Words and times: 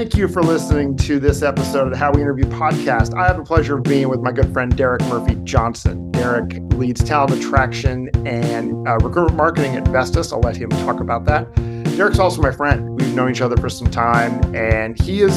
thank 0.00 0.16
you 0.16 0.26
for 0.26 0.42
listening 0.42 0.96
to 0.96 1.20
this 1.20 1.42
episode 1.42 1.84
of 1.84 1.90
the 1.90 1.96
How 1.98 2.10
We 2.10 2.22
Interview 2.22 2.46
podcast. 2.46 3.14
I 3.18 3.26
have 3.26 3.36
the 3.36 3.42
pleasure 3.42 3.76
of 3.76 3.82
being 3.82 4.08
with 4.08 4.20
my 4.20 4.32
good 4.32 4.50
friend 4.50 4.74
Derek 4.74 5.02
Murphy 5.02 5.36
Johnson. 5.44 6.10
Derek 6.12 6.54
leads 6.72 7.04
talent 7.04 7.34
attraction 7.34 8.08
and 8.26 8.88
uh, 8.88 8.96
recruitment 9.02 9.36
marketing 9.36 9.76
at 9.76 9.86
Vestas. 9.88 10.32
I'll 10.32 10.40
let 10.40 10.56
him 10.56 10.70
talk 10.70 11.00
about 11.00 11.26
that. 11.26 11.54
Derek's 11.96 12.18
also 12.18 12.40
my 12.40 12.50
friend. 12.50 12.98
We've 12.98 13.14
known 13.14 13.30
each 13.30 13.42
other 13.42 13.58
for 13.58 13.68
some 13.68 13.90
time, 13.90 14.42
and 14.54 14.98
he 14.98 15.20
is 15.20 15.34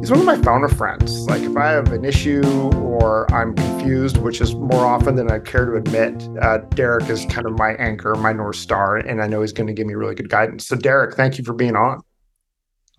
he's 0.00 0.10
one 0.10 0.20
of 0.20 0.26
my 0.26 0.36
founder 0.36 0.68
friends. 0.68 1.20
Like 1.20 1.40
if 1.40 1.56
I 1.56 1.70
have 1.70 1.94
an 1.94 2.04
issue 2.04 2.42
or 2.74 3.24
I'm 3.32 3.54
confused, 3.54 4.18
which 4.18 4.42
is 4.42 4.54
more 4.54 4.84
often 4.84 5.14
than 5.14 5.30
I 5.30 5.38
care 5.38 5.64
to 5.64 5.76
admit, 5.76 6.28
uh, 6.42 6.58
Derek 6.74 7.08
is 7.08 7.24
kind 7.24 7.46
of 7.46 7.56
my 7.56 7.70
anchor, 7.76 8.14
my 8.16 8.34
north 8.34 8.56
star, 8.56 8.98
and 8.98 9.22
I 9.22 9.28
know 9.28 9.40
he's 9.40 9.54
going 9.54 9.68
to 9.68 9.72
give 9.72 9.86
me 9.86 9.94
really 9.94 10.14
good 10.14 10.28
guidance. 10.28 10.66
So 10.66 10.76
Derek, 10.76 11.14
thank 11.14 11.38
you 11.38 11.44
for 11.44 11.54
being 11.54 11.74
on. 11.74 12.02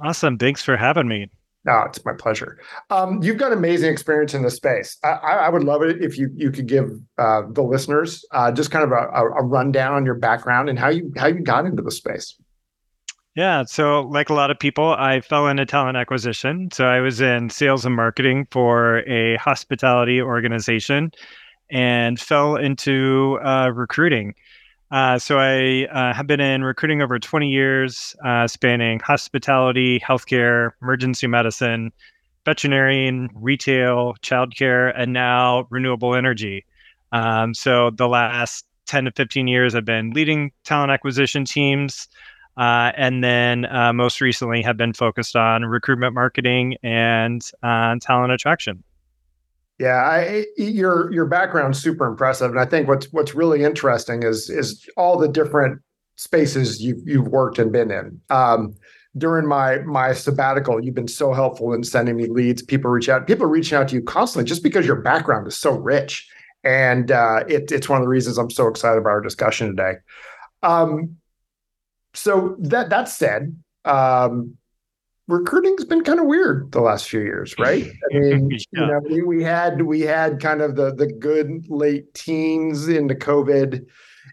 Awesome. 0.04 0.38
Thanks 0.38 0.62
for 0.62 0.76
having 0.76 1.08
me. 1.08 1.30
No, 1.66 1.84
it's 1.84 2.04
my 2.04 2.12
pleasure. 2.12 2.60
Um, 2.90 3.24
you've 3.24 3.38
got 3.38 3.54
amazing 3.54 3.90
experience 3.92 4.34
in 4.34 4.44
this 4.44 4.56
space. 4.56 4.98
I, 5.04 5.08
I, 5.08 5.50
would 5.50 5.64
love 5.64 5.82
it 5.82 6.04
if 6.04 6.18
you 6.18 6.30
you 6.36 6.52
could 6.52 6.68
give 6.68 6.92
uh, 7.18 7.44
the 7.50 7.62
listeners 7.62 8.26
uh, 8.32 8.52
just 8.52 8.70
kind 8.70 8.84
of 8.84 8.92
a, 8.92 9.08
a, 9.14 9.44
rundown 9.44 9.94
on 9.94 10.06
your 10.06 10.16
background 10.16 10.68
and 10.68 10.78
how 10.78 10.90
you 10.90 11.14
how 11.16 11.28
you 11.28 11.40
got 11.40 11.66
into 11.66 11.82
the 11.82 11.92
space. 11.92 12.36
Yeah, 13.36 13.64
so 13.64 14.02
like 14.02 14.30
a 14.30 14.34
lot 14.34 14.52
of 14.52 14.60
people, 14.60 14.94
I 14.94 15.22
fell 15.22 15.48
into 15.48 15.66
talent 15.66 15.96
acquisition. 15.96 16.70
So 16.74 16.86
I 16.86 17.00
was 17.00 17.22
in 17.22 17.50
sales 17.50 17.86
and 17.86 17.96
marketing 17.96 18.46
for 18.52 19.00
a 19.10 19.38
hospitality 19.38 20.22
organization, 20.22 21.14
and 21.70 22.20
fell 22.20 22.58
into 22.58 23.40
uh, 23.42 23.70
recruiting. 23.74 24.36
Uh, 24.94 25.18
so 25.18 25.40
I 25.40 25.88
uh, 25.92 26.14
have 26.14 26.28
been 26.28 26.40
in 26.40 26.64
recruiting 26.64 27.02
over 27.02 27.18
20 27.18 27.50
years, 27.50 28.16
uh, 28.24 28.48
spanning 28.48 29.00
hospitality, 29.00 30.00
healthcare, 30.00 30.74
emergency 30.84 31.26
medicine, 31.26 31.92
veterinarian, 32.46 33.30
retail, 33.34 34.14
childcare, 34.22 34.94
and 34.96 35.12
now 35.12 35.66
renewable 35.72 36.14
energy. 36.14 36.64
Um, 37.12 37.56
so 37.56 37.90
the 37.90 38.08
last 38.08 38.68
10 38.86 39.06
to 39.06 39.12
15 39.12 39.48
years, 39.48 39.74
I've 39.74 39.84
been 39.84 40.12
leading 40.12 40.52
talent 40.64 40.92
acquisition 40.92 41.44
teams. 41.44 42.08
Uh, 42.56 42.92
and 42.96 43.24
then 43.24 43.66
uh, 43.66 43.94
most 43.94 44.22
recently 44.22 44.62
have 44.62 44.78
been 44.78 44.94
focused 44.94 45.36
on 45.36 45.66
recruitment 45.66 46.14
marketing 46.14 46.78
and 46.84 47.42
talent 47.64 48.32
attraction. 48.32 48.84
Yeah, 49.84 50.02
I, 50.02 50.46
your 50.56 51.12
your 51.12 51.26
background's 51.26 51.82
super 51.82 52.06
impressive, 52.06 52.50
and 52.52 52.58
I 52.58 52.64
think 52.64 52.88
what's 52.88 53.12
what's 53.12 53.36
really 53.36 53.66
interesting 53.66 54.24
is 54.24 54.50
is 54.50 54.88
all 54.96 55.18
the 55.18 55.28
different 55.28 55.82
spaces 56.16 56.82
you've 56.82 57.06
you've 57.06 57.28
worked 57.28 57.60
and 57.60 57.70
been 57.70 57.92
in. 57.92 58.22
Um, 58.30 58.76
during 59.18 59.46
my 59.46 59.80
my 59.80 60.14
sabbatical, 60.14 60.82
you've 60.82 60.96
been 60.96 61.10
so 61.10 61.34
helpful 61.34 61.74
in 61.74 61.84
sending 61.84 62.16
me 62.16 62.28
leads. 62.28 62.62
People 62.62 62.92
reach 62.92 63.10
out, 63.10 63.28
people 63.28 63.44
are 63.44 63.50
reaching 63.50 63.78
out 63.78 63.90
to 63.90 63.96
you 63.96 64.02
constantly 64.02 64.48
just 64.48 64.64
because 64.64 64.86
your 64.86 65.02
background 65.02 65.48
is 65.48 65.58
so 65.58 65.72
rich, 65.72 66.30
and 66.64 67.12
uh, 67.12 67.44
it, 67.50 67.70
it's 67.70 67.90
one 67.90 68.00
of 68.00 68.06
the 68.06 68.10
reasons 68.10 68.38
I'm 68.38 68.52
so 68.52 68.70
excited 68.70 69.00
about 69.00 69.10
our 69.10 69.22
discussion 69.22 69.68
today. 69.76 69.96
Um, 70.62 71.18
so 72.14 72.56
that 72.60 72.90
that 72.90 73.10
said, 73.10 73.54
um, 73.84 74.56
recruiting's 75.28 75.86
been 75.86 76.04
kind 76.04 76.20
of 76.20 76.26
weird 76.26 76.72
the 76.72 76.82
last 76.82 77.08
few 77.08 77.22
years, 77.22 77.56
right? 77.60 77.86
I 78.14 78.20
mean, 78.20 78.50
yeah. 78.52 78.58
you 78.72 78.88
know, 78.88 79.00
we, 79.00 79.22
we 79.22 79.44
had 79.44 79.82
we 79.82 80.02
had 80.02 80.40
kind 80.40 80.62
of 80.62 80.76
the 80.76 80.94
the 80.94 81.08
good 81.08 81.66
late 81.70 82.14
teens 82.14 82.88
into 82.88 83.16
COVID, 83.16 83.86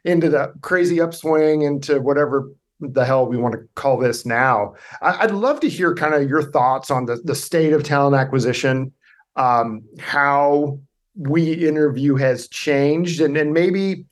into 0.05 0.29
the 0.29 0.53
crazy 0.63 1.01
upswing, 1.01 1.63
into 1.63 2.01
whatever 2.01 2.51
the 2.81 3.05
hell 3.05 3.27
we 3.27 3.37
want 3.37 3.55
to 3.55 3.61
call 3.75 3.99
this 3.99 4.25
now. 4.25 4.75
I, 5.03 5.27
would 5.27 5.35
love 5.35 5.61
to 5.61 5.69
hear 5.69 5.95
kind 5.95 6.15
of 6.15 6.29
your 6.29 6.43
thoughts 6.43 6.91
on 6.91 7.07
the 7.07 7.17
the 7.25 7.35
state 7.35 7.73
of 7.73 7.85
talent 7.85 8.17
acquisition, 8.17 8.93
um, 9.37 9.83
how 9.99 10.81
we 11.15 11.53
interview 11.53 12.17
has 12.17 12.49
changed, 12.49 13.21
and 13.21 13.37
and 13.37 13.53
maybe 13.53 14.07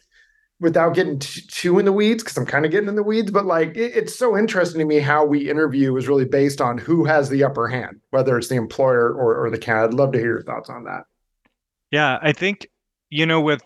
without 0.60 0.94
getting 0.94 1.19
t- 1.19 1.42
too 1.48 1.78
in 1.78 1.84
the 1.84 1.92
weeds 1.92 2.22
because 2.22 2.36
i'm 2.36 2.46
kind 2.46 2.64
of 2.64 2.70
getting 2.70 2.88
in 2.88 2.96
the 2.96 3.02
weeds 3.02 3.30
but 3.30 3.46
like 3.46 3.76
it, 3.76 3.96
it's 3.96 4.14
so 4.14 4.36
interesting 4.36 4.78
to 4.78 4.84
me 4.84 4.98
how 4.98 5.24
we 5.24 5.48
interview 5.48 5.96
is 5.96 6.08
really 6.08 6.24
based 6.24 6.60
on 6.60 6.78
who 6.78 7.04
has 7.04 7.28
the 7.28 7.44
upper 7.44 7.69
hand 7.69 8.00
whether 8.10 8.36
it's 8.36 8.48
the 8.48 8.56
employer 8.56 9.12
or, 9.12 9.44
or 9.44 9.50
the 9.50 9.58
candidate. 9.58 9.92
I'd 9.92 9.98
love 9.98 10.12
to 10.12 10.18
hear 10.18 10.28
your 10.28 10.42
thoughts 10.42 10.68
on 10.70 10.84
that. 10.84 11.04
Yeah 11.91 12.18
i 12.22 12.32
think 12.32 12.68
you 13.10 13.24
know 13.24 13.41
with 13.41 13.62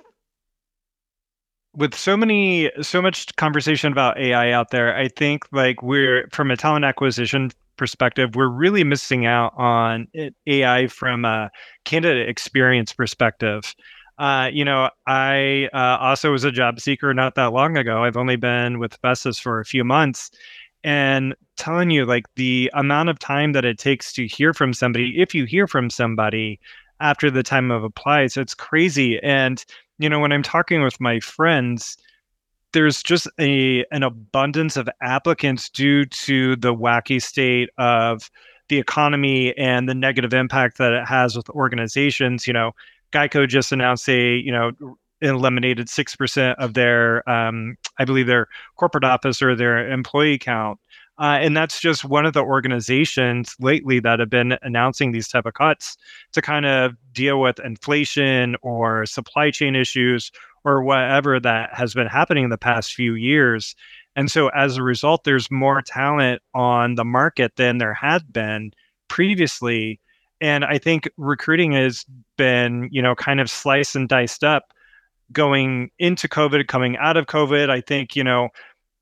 with 1.75 1.95
so 1.95 2.17
many 2.17 2.71
so 2.83 3.01
much 3.01 3.35
conversation 3.37 3.93
about 3.93 4.19
ai 4.19 4.51
out 4.53 4.71
there 4.71 4.97
i 4.97 5.09
think 5.09 5.45
like 5.53 5.83
we're 5.83 6.29
from 6.33 6.51
a 6.51 6.57
talent 6.57 6.85
acquisition 6.85 7.51
perspective 7.77 8.37
we're 8.37 8.49
really 8.49 8.85
missing 8.85 9.27
out 9.27 9.53
on 9.57 10.07
eh, 10.15 10.31
ai 10.47 10.87
from 10.87 11.25
a 11.25 11.51
candidate 11.85 12.29
experience 12.29 12.93
perspective 12.93 13.75
uh, 14.23 14.49
you 14.53 14.65
know, 14.65 14.89
I 15.09 15.69
uh, 15.75 15.99
also 16.01 16.31
was 16.31 16.45
a 16.45 16.53
job 16.53 16.79
seeker 16.79 17.13
not 17.13 17.35
that 17.35 17.53
long 17.53 17.77
ago. 17.77 18.05
I've 18.05 18.17
only 18.17 18.37
been 18.37 18.79
with 18.79 18.97
Vestas 19.03 19.37
for 19.41 19.59
a 19.59 19.65
few 19.65 19.83
months. 19.83 20.31
And 20.85 21.35
telling 21.57 21.91
you, 21.91 22.05
like, 22.05 22.27
the 22.37 22.71
amount 22.73 23.09
of 23.09 23.19
time 23.19 23.53
that 23.53 23.65
it 23.65 23.79
takes 23.79 24.13
to 24.13 24.27
hear 24.29 24.55
from 24.55 24.75
somebody, 24.75 25.21
if 25.21 25.35
you 25.35 25.45
hear 25.45 25.67
from 25.67 25.91
somebody 25.91 26.61
after 27.01 27.33
the 27.33 27.43
time 27.43 27.73
of 27.73 27.83
apply, 27.83 28.29
so 28.29 28.41
it's 28.41 28.55
crazy. 28.55 29.19
And, 29.25 29.65
you 29.99 30.09
know, 30.09 30.21
when 30.21 30.31
I'm 30.31 30.45
talking 30.45 30.85
with 30.85 31.01
my 31.01 31.19
friends, 31.19 31.97
there's 32.73 33.03
just 33.03 33.27
a 33.41 33.85
an 33.91 34.05
abundance 34.05 34.77
of 34.77 34.89
applicants 35.03 35.69
due 35.69 36.05
to 36.07 36.55
the 36.57 36.75
wacky 36.75 37.21
state 37.21 37.71
of 37.77 38.31
the 38.69 38.79
economy 38.79 39.57
and 39.59 39.89
the 39.89 39.95
negative 39.95 40.33
impact 40.33 40.79
that 40.79 40.93
it 40.93 41.07
has 41.07 41.37
with 41.37 41.49
organizations. 41.51 42.47
You 42.47 42.53
know, 42.53 42.73
Geico 43.13 43.49
just 43.49 43.73
announced 43.73 44.07
they, 44.07 44.35
you 44.35 44.53
know, 44.53 44.73
eliminated 45.21 45.87
6% 45.87 46.55
of 46.57 46.75
their, 46.75 47.29
um, 47.29 47.77
I 47.99 48.05
believe, 48.05 48.27
their 48.27 48.49
corporate 48.77 49.05
office 49.05 49.41
or 49.41 49.55
their 49.55 49.89
employee 49.91 50.39
count. 50.39 50.81
Uh, 51.19 51.39
and 51.41 51.57
that's 51.57 51.79
just 51.79 52.05
one 52.05 52.27
of 52.27 52.33
the 52.33 52.43
organizations 52.43 53.55
lately 53.61 54.01
that 54.01 54.19
have 54.19 54.31
been 54.31 54.59
announcing 54.63 55.13
these 55.13 55.29
type 55.29 55.47
of 55.47 55.55
cuts 55.55 55.97
to 56.33 56.43
kind 56.43 56.67
of 56.67 56.97
deal 57.13 57.41
with 57.41 57.61
inflation 57.61 58.57
or 58.63 59.07
supply 59.07 59.51
chain 59.51 59.77
issues 59.77 60.33
or 60.65 60.83
whatever 60.83 61.39
that 61.39 61.73
has 61.75 61.95
been 61.95 62.07
happening 62.07 62.45
in 62.45 62.51
the 62.51 62.59
past 62.59 62.95
few 62.95 63.15
years. 63.15 63.77
And 64.17 64.31
so 64.31 64.49
as 64.49 64.77
a 64.77 64.83
result, 64.83 65.25
there's 65.25 65.51
more 65.51 65.83
talent 65.83 66.43
on 66.55 66.95
the 66.95 67.05
market 67.05 67.53
than 67.57 67.79
there 67.79 67.95
had 67.95 68.33
been 68.33 68.73
previously 69.09 70.01
and 70.43 70.65
I 70.65 70.77
think 70.77 71.09
recruiting 71.17 71.73
has 71.73 72.05
been, 72.37 72.89
you 72.91 73.01
know, 73.01 73.15
kind 73.15 73.41
of 73.41 73.49
sliced 73.49 73.95
and 73.95 74.09
diced 74.09 74.43
up 74.43 74.65
going 75.31 75.91
into 76.01 76.29
COVID, 76.29 76.67
coming 76.67 76.97
out 76.97 77.17
of 77.17 77.27
COVID. 77.27 77.71
I 77.71 77.81
think, 77.81 78.17
you 78.17 78.25
know, 78.25 78.49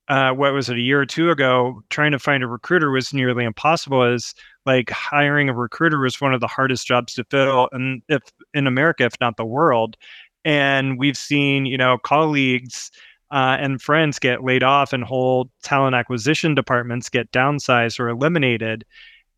uh, 0.07 0.31
what 0.33 0.53
was 0.53 0.69
it, 0.69 0.77
a 0.77 0.81
year 0.81 1.01
or 1.01 1.05
two 1.05 1.31
ago, 1.31 1.81
trying 1.89 2.11
to 2.11 2.19
find 2.19 2.43
a 2.43 2.47
recruiter 2.47 2.91
was 2.91 3.11
nearly 3.11 3.43
impossible 3.43 4.03
as 4.03 4.35
like 4.67 4.91
hiring 4.91 5.49
a 5.49 5.53
recruiter 5.53 5.99
was 5.99 6.21
one 6.21 6.33
of 6.33 6.41
the 6.41 6.47
hardest 6.47 6.85
jobs 6.85 7.15
to 7.15 7.23
fill 7.23 7.69
and 7.71 8.03
if 8.07 8.21
in 8.53 8.67
America, 8.67 9.03
if 9.03 9.15
not 9.19 9.35
the 9.35 9.45
world. 9.45 9.97
And 10.45 10.99
we've 10.99 11.17
seen, 11.17 11.65
you 11.65 11.77
know, 11.77 11.97
colleagues 11.97 12.91
uh, 13.31 13.57
and 13.59 13.81
friends 13.81 14.19
get 14.19 14.43
laid 14.43 14.61
off 14.61 14.93
and 14.93 15.03
whole 15.03 15.49
talent 15.63 15.95
acquisition 15.95 16.53
departments 16.53 17.09
get 17.09 17.31
downsized 17.31 17.99
or 17.99 18.09
eliminated 18.09 18.85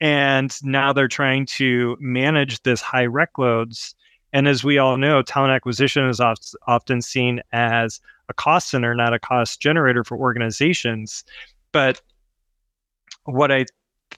and 0.03 0.53
now 0.63 0.91
they're 0.91 1.07
trying 1.07 1.45
to 1.45 1.95
manage 1.97 2.61
this 2.63 2.81
high 2.81 3.05
rec 3.05 3.37
loads. 3.37 3.95
And 4.33 4.49
as 4.49 4.61
we 4.61 4.77
all 4.77 4.97
know, 4.97 5.21
talent 5.21 5.53
acquisition 5.53 6.09
is 6.09 6.19
often 6.19 7.01
seen 7.01 7.41
as 7.53 8.01
a 8.27 8.33
cost 8.33 8.69
center, 8.69 8.93
not 8.93 9.13
a 9.13 9.19
cost 9.19 9.61
generator 9.61 10.03
for 10.03 10.17
organizations. 10.17 11.23
But 11.71 12.01
what 13.23 13.49
I 13.49 13.65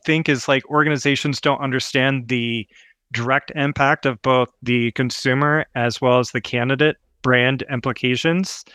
think 0.04 0.27
is 0.27 0.48
like 0.48 0.68
organizations 0.71 1.39
don't 1.39 1.62
understand 1.62 2.30
the 2.30 2.68
direct 3.12 3.51
impact 3.54 4.07
of 4.07 4.19
both 4.24 4.50
the 4.63 4.92
consumer 4.94 5.68
as 5.75 6.01
well 6.01 6.18
as 6.18 6.31
the 6.31 6.42
candidate 6.42 6.98
brand 7.21 7.63
implications 7.69 8.65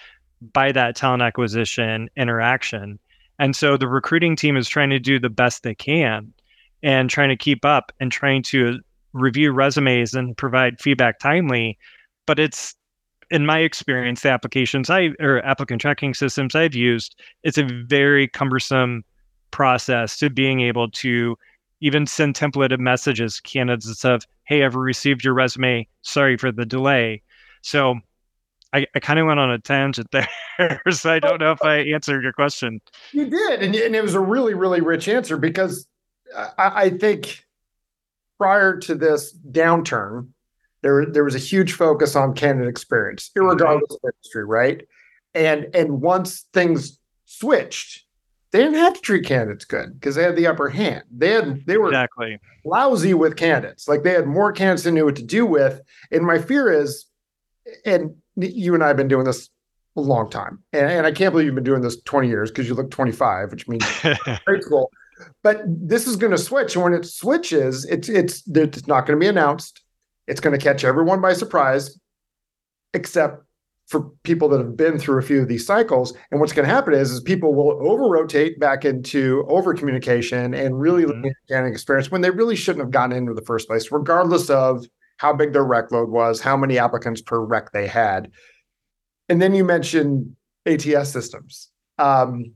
by 0.53 0.71
that 0.71 0.95
talent 0.95 1.25
acquisition 1.25 2.09
interaction. 2.17 3.01
And 3.41 3.57
so 3.57 3.77
the 3.77 3.89
recruiting 3.89 4.37
team 4.37 4.57
is 4.57 4.69
trying 4.69 4.91
to 4.91 5.01
do 5.01 5.19
the 5.19 5.29
best 5.29 5.65
they 5.65 5.75
can 5.75 6.33
and 6.83 7.11
trying 7.11 7.29
to 7.29 7.37
keep 7.37 7.65
up 7.65 7.93
and 8.01 8.11
trying 8.11 8.43
to 8.43 8.79
review 9.13 9.53
resumes 9.53 10.15
and 10.15 10.37
provide 10.37 10.81
feedback 10.81 11.19
timely. 11.19 11.79
But 12.27 12.39
it's 12.39 12.75
in 13.31 13.47
my 13.47 13.59
experience, 13.59 14.23
the 14.23 14.31
applications 14.31 14.91
I 14.91 15.11
or 15.21 15.45
applicant 15.45 15.81
tracking 15.81 16.15
systems 16.15 16.55
I've 16.55 16.75
used, 16.75 17.21
it's 17.43 17.59
a 17.59 17.65
very 17.87 18.29
cumbersome 18.29 19.05
process 19.51 20.19
to 20.19 20.31
being 20.31 20.61
able 20.61 20.91
to 20.91 21.37
even 21.81 22.07
send 22.07 22.35
templated 22.35 22.79
messages 22.79 23.41
candidates 23.41 24.05
of, 24.05 24.27
hey, 24.45 24.65
I've 24.65 24.75
received 24.75 25.25
your 25.25 25.35
resume. 25.35 25.87
Sorry 26.03 26.37
for 26.37 26.53
the 26.53 26.67
delay. 26.67 27.23
So 27.63 28.01
I, 28.73 28.87
I 28.95 29.01
kind 29.01 29.19
of 29.19 29.27
went 29.27 29.41
on 29.41 29.51
a 29.51 29.59
tangent 29.59 30.09
there, 30.13 30.83
so 30.91 31.13
I 31.13 31.19
don't 31.19 31.41
know 31.41 31.53
if 31.53 31.63
I 31.63 31.79
answered 31.79 32.23
your 32.23 32.33
question. 32.33 32.81
You 33.13 33.29
did, 33.31 33.63
and, 33.63 33.75
and 33.75 33.97
it 33.97 34.03
was 34.03 34.15
a 34.15 34.21
really, 34.21 34.55
really 34.55 34.81
rich 34.81 35.09
answer 35.09 35.37
because 35.37 35.87
I, 36.37 36.53
I 36.59 36.91
think 36.91 37.45
prior 38.39 38.79
to 38.79 38.95
this 38.95 39.37
downturn, 39.51 40.29
there 40.83 41.07
there 41.07 41.25
was 41.25 41.35
a 41.35 41.39
huge 41.39 41.73
focus 41.73 42.17
on 42.17 42.35
candidate 42.35 42.69
experience, 42.69 43.31
mm-hmm. 43.37 43.49
regardless 43.49 43.91
of 43.91 44.01
industry, 44.05 44.45
right? 44.45 44.87
And 45.35 45.69
and 45.75 46.01
once 46.01 46.47
things 46.53 46.99
switched, 47.27 48.05
they 48.53 48.61
didn't 48.61 48.79
have 48.79 48.95
to 48.95 49.01
treat 49.01 49.27
candidates 49.27 49.65
good 49.65 49.95
because 49.95 50.15
they 50.15 50.23
had 50.23 50.37
the 50.37 50.47
upper 50.47 50.69
hand. 50.69 51.05
They 51.11 51.31
had 51.31 51.67
they 51.67 51.77
were 51.77 51.89
exactly 51.89 52.39
lousy 52.65 53.15
with 53.15 53.37
candidates. 53.37 53.87
Like 53.87 54.03
they 54.03 54.13
had 54.13 54.27
more 54.27 54.53
candidates 54.53 54.85
than 54.85 54.95
knew 54.95 55.05
what 55.05 55.17
to 55.17 55.23
do 55.23 55.47
with. 55.47 55.81
And 56.11 56.25
my 56.25 56.39
fear 56.39 56.73
is, 56.73 57.07
and 57.85 58.17
you 58.37 58.75
and 58.75 58.83
I 58.83 58.89
have 58.89 58.97
been 58.97 59.09
doing 59.09 59.25
this 59.25 59.51
a 59.97 60.01
long 60.01 60.31
time, 60.31 60.63
and, 60.73 60.87
and 60.87 61.07
I 61.07 61.13
can't 61.13 61.33
believe 61.33 61.47
you've 61.47 61.55
been 61.55 61.65
doing 61.65 61.83
this 61.83 62.01
20 62.03 62.29
years 62.29 62.51
because 62.51 62.69
you 62.69 62.75
look 62.75 62.91
25, 62.91 63.51
which 63.51 63.69
means 63.69 63.85
great 64.45 64.63
school. 64.63 64.91
But 65.43 65.63
this 65.67 66.07
is 66.07 66.17
going 66.17 66.33
to 66.33 66.39
switch, 66.39 66.75
and 66.75 66.85
when 66.85 66.95
it 66.95 67.07
switches, 67.07 67.85
it's 67.87 68.09
it's 68.09 68.43
it's 68.49 68.87
not 68.87 69.07
going 69.07 69.19
to 69.19 69.23
be 69.23 69.29
announced. 69.29 69.83
It's 70.27 70.41
going 70.41 70.59
to 70.59 70.63
catch 70.63 70.85
everyone 70.85 71.21
by 71.21 71.33
surprise, 71.33 71.99
except 72.95 73.45
for 73.91 74.09
people 74.23 74.49
that 74.49 74.59
have 74.59 74.77
been 74.77 75.01
through 75.01 75.19
a 75.19 75.23
few 75.23 75.43
of 75.43 75.49
these 75.49 75.67
cycles. 75.67 76.15
And 76.31 76.41
what's 76.41 76.53
going 76.53 76.67
to 76.67 76.73
happen 76.73 76.95
is, 76.95 77.11
is 77.11 77.21
people 77.21 77.55
will 77.55 77.91
over 77.91 78.05
rotate 78.05 78.61
back 78.61 78.85
into 78.85 79.45
over 79.49 79.75
communication 79.75 80.55
and 80.55 80.81
really 80.81 81.03
mm-hmm. 81.03 81.27
looking 81.51 81.73
experience 81.73 82.09
when 82.09 82.21
they 82.21 82.31
really 82.31 82.55
shouldn't 82.55 82.85
have 82.85 82.93
gotten 82.93 83.17
into 83.17 83.35
the 83.35 83.43
first 83.43 83.67
place, 83.67 83.91
regardless 83.91 84.49
of 84.49 84.87
how 85.17 85.33
big 85.33 85.53
their 85.53 85.65
rec 85.65 85.91
load 85.91 86.09
was, 86.09 86.41
how 86.41 86.57
many 86.57 86.79
applicants 86.79 87.21
per 87.21 87.41
rec 87.41 87.73
they 87.73 87.89
had. 87.89 88.31
And 89.29 89.43
then 89.43 89.55
you 89.55 89.65
mentioned 89.65 90.37
ATS 90.67 91.11
systems. 91.11 91.69
Um, 91.99 92.53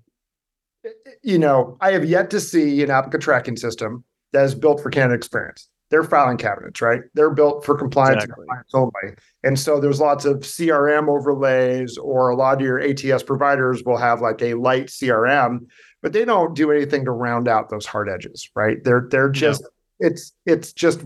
you 1.22 1.38
know, 1.38 1.76
I 1.80 1.92
have 1.92 2.04
yet 2.04 2.30
to 2.30 2.40
see 2.40 2.82
an 2.82 2.90
applicant 2.90 3.22
tracking 3.22 3.56
system 3.56 4.04
that 4.32 4.44
is 4.44 4.54
built 4.54 4.82
for 4.82 4.90
candidate 4.90 5.18
experience 5.18 5.68
they're 5.94 6.02
filing 6.02 6.36
cabinets, 6.36 6.80
right? 6.80 7.02
They're 7.14 7.30
built 7.30 7.64
for 7.64 7.76
compliance, 7.76 8.24
exactly. 8.24 8.46
compliance 8.46 8.74
only. 8.74 9.16
And 9.44 9.56
so 9.56 9.78
there's 9.78 10.00
lots 10.00 10.24
of 10.24 10.38
CRM 10.38 11.08
overlays, 11.08 11.96
or 11.98 12.30
a 12.30 12.36
lot 12.36 12.56
of 12.56 12.62
your 12.62 12.80
ATS 12.80 13.22
providers 13.22 13.84
will 13.84 13.96
have 13.96 14.20
like 14.20 14.42
a 14.42 14.54
light 14.54 14.86
CRM, 14.86 15.66
but 16.02 16.12
they 16.12 16.24
don't 16.24 16.56
do 16.56 16.72
anything 16.72 17.04
to 17.04 17.12
round 17.12 17.46
out 17.46 17.68
those 17.68 17.86
hard 17.86 18.08
edges, 18.08 18.50
right? 18.56 18.82
They're 18.82 19.06
they're 19.08 19.30
just 19.30 19.62
no. 19.62 20.08
it's 20.08 20.32
it's 20.46 20.72
just 20.72 21.04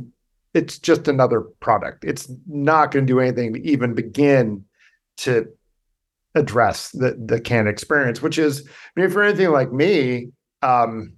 it's 0.54 0.78
just 0.78 1.06
another 1.06 1.42
product. 1.60 2.04
It's 2.04 2.30
not 2.46 2.90
going 2.90 3.06
to 3.06 3.12
do 3.12 3.20
anything 3.20 3.52
to 3.52 3.60
even 3.60 3.92
begin 3.92 4.64
to 5.18 5.48
address 6.34 6.90
the 6.90 7.16
the 7.24 7.40
can 7.40 7.66
experience, 7.66 8.22
which 8.22 8.38
is 8.38 8.68
I 8.96 9.00
mean, 9.00 9.10
for 9.10 9.22
anything 9.22 9.50
like 9.50 9.72
me, 9.72 10.28
um, 10.62 11.14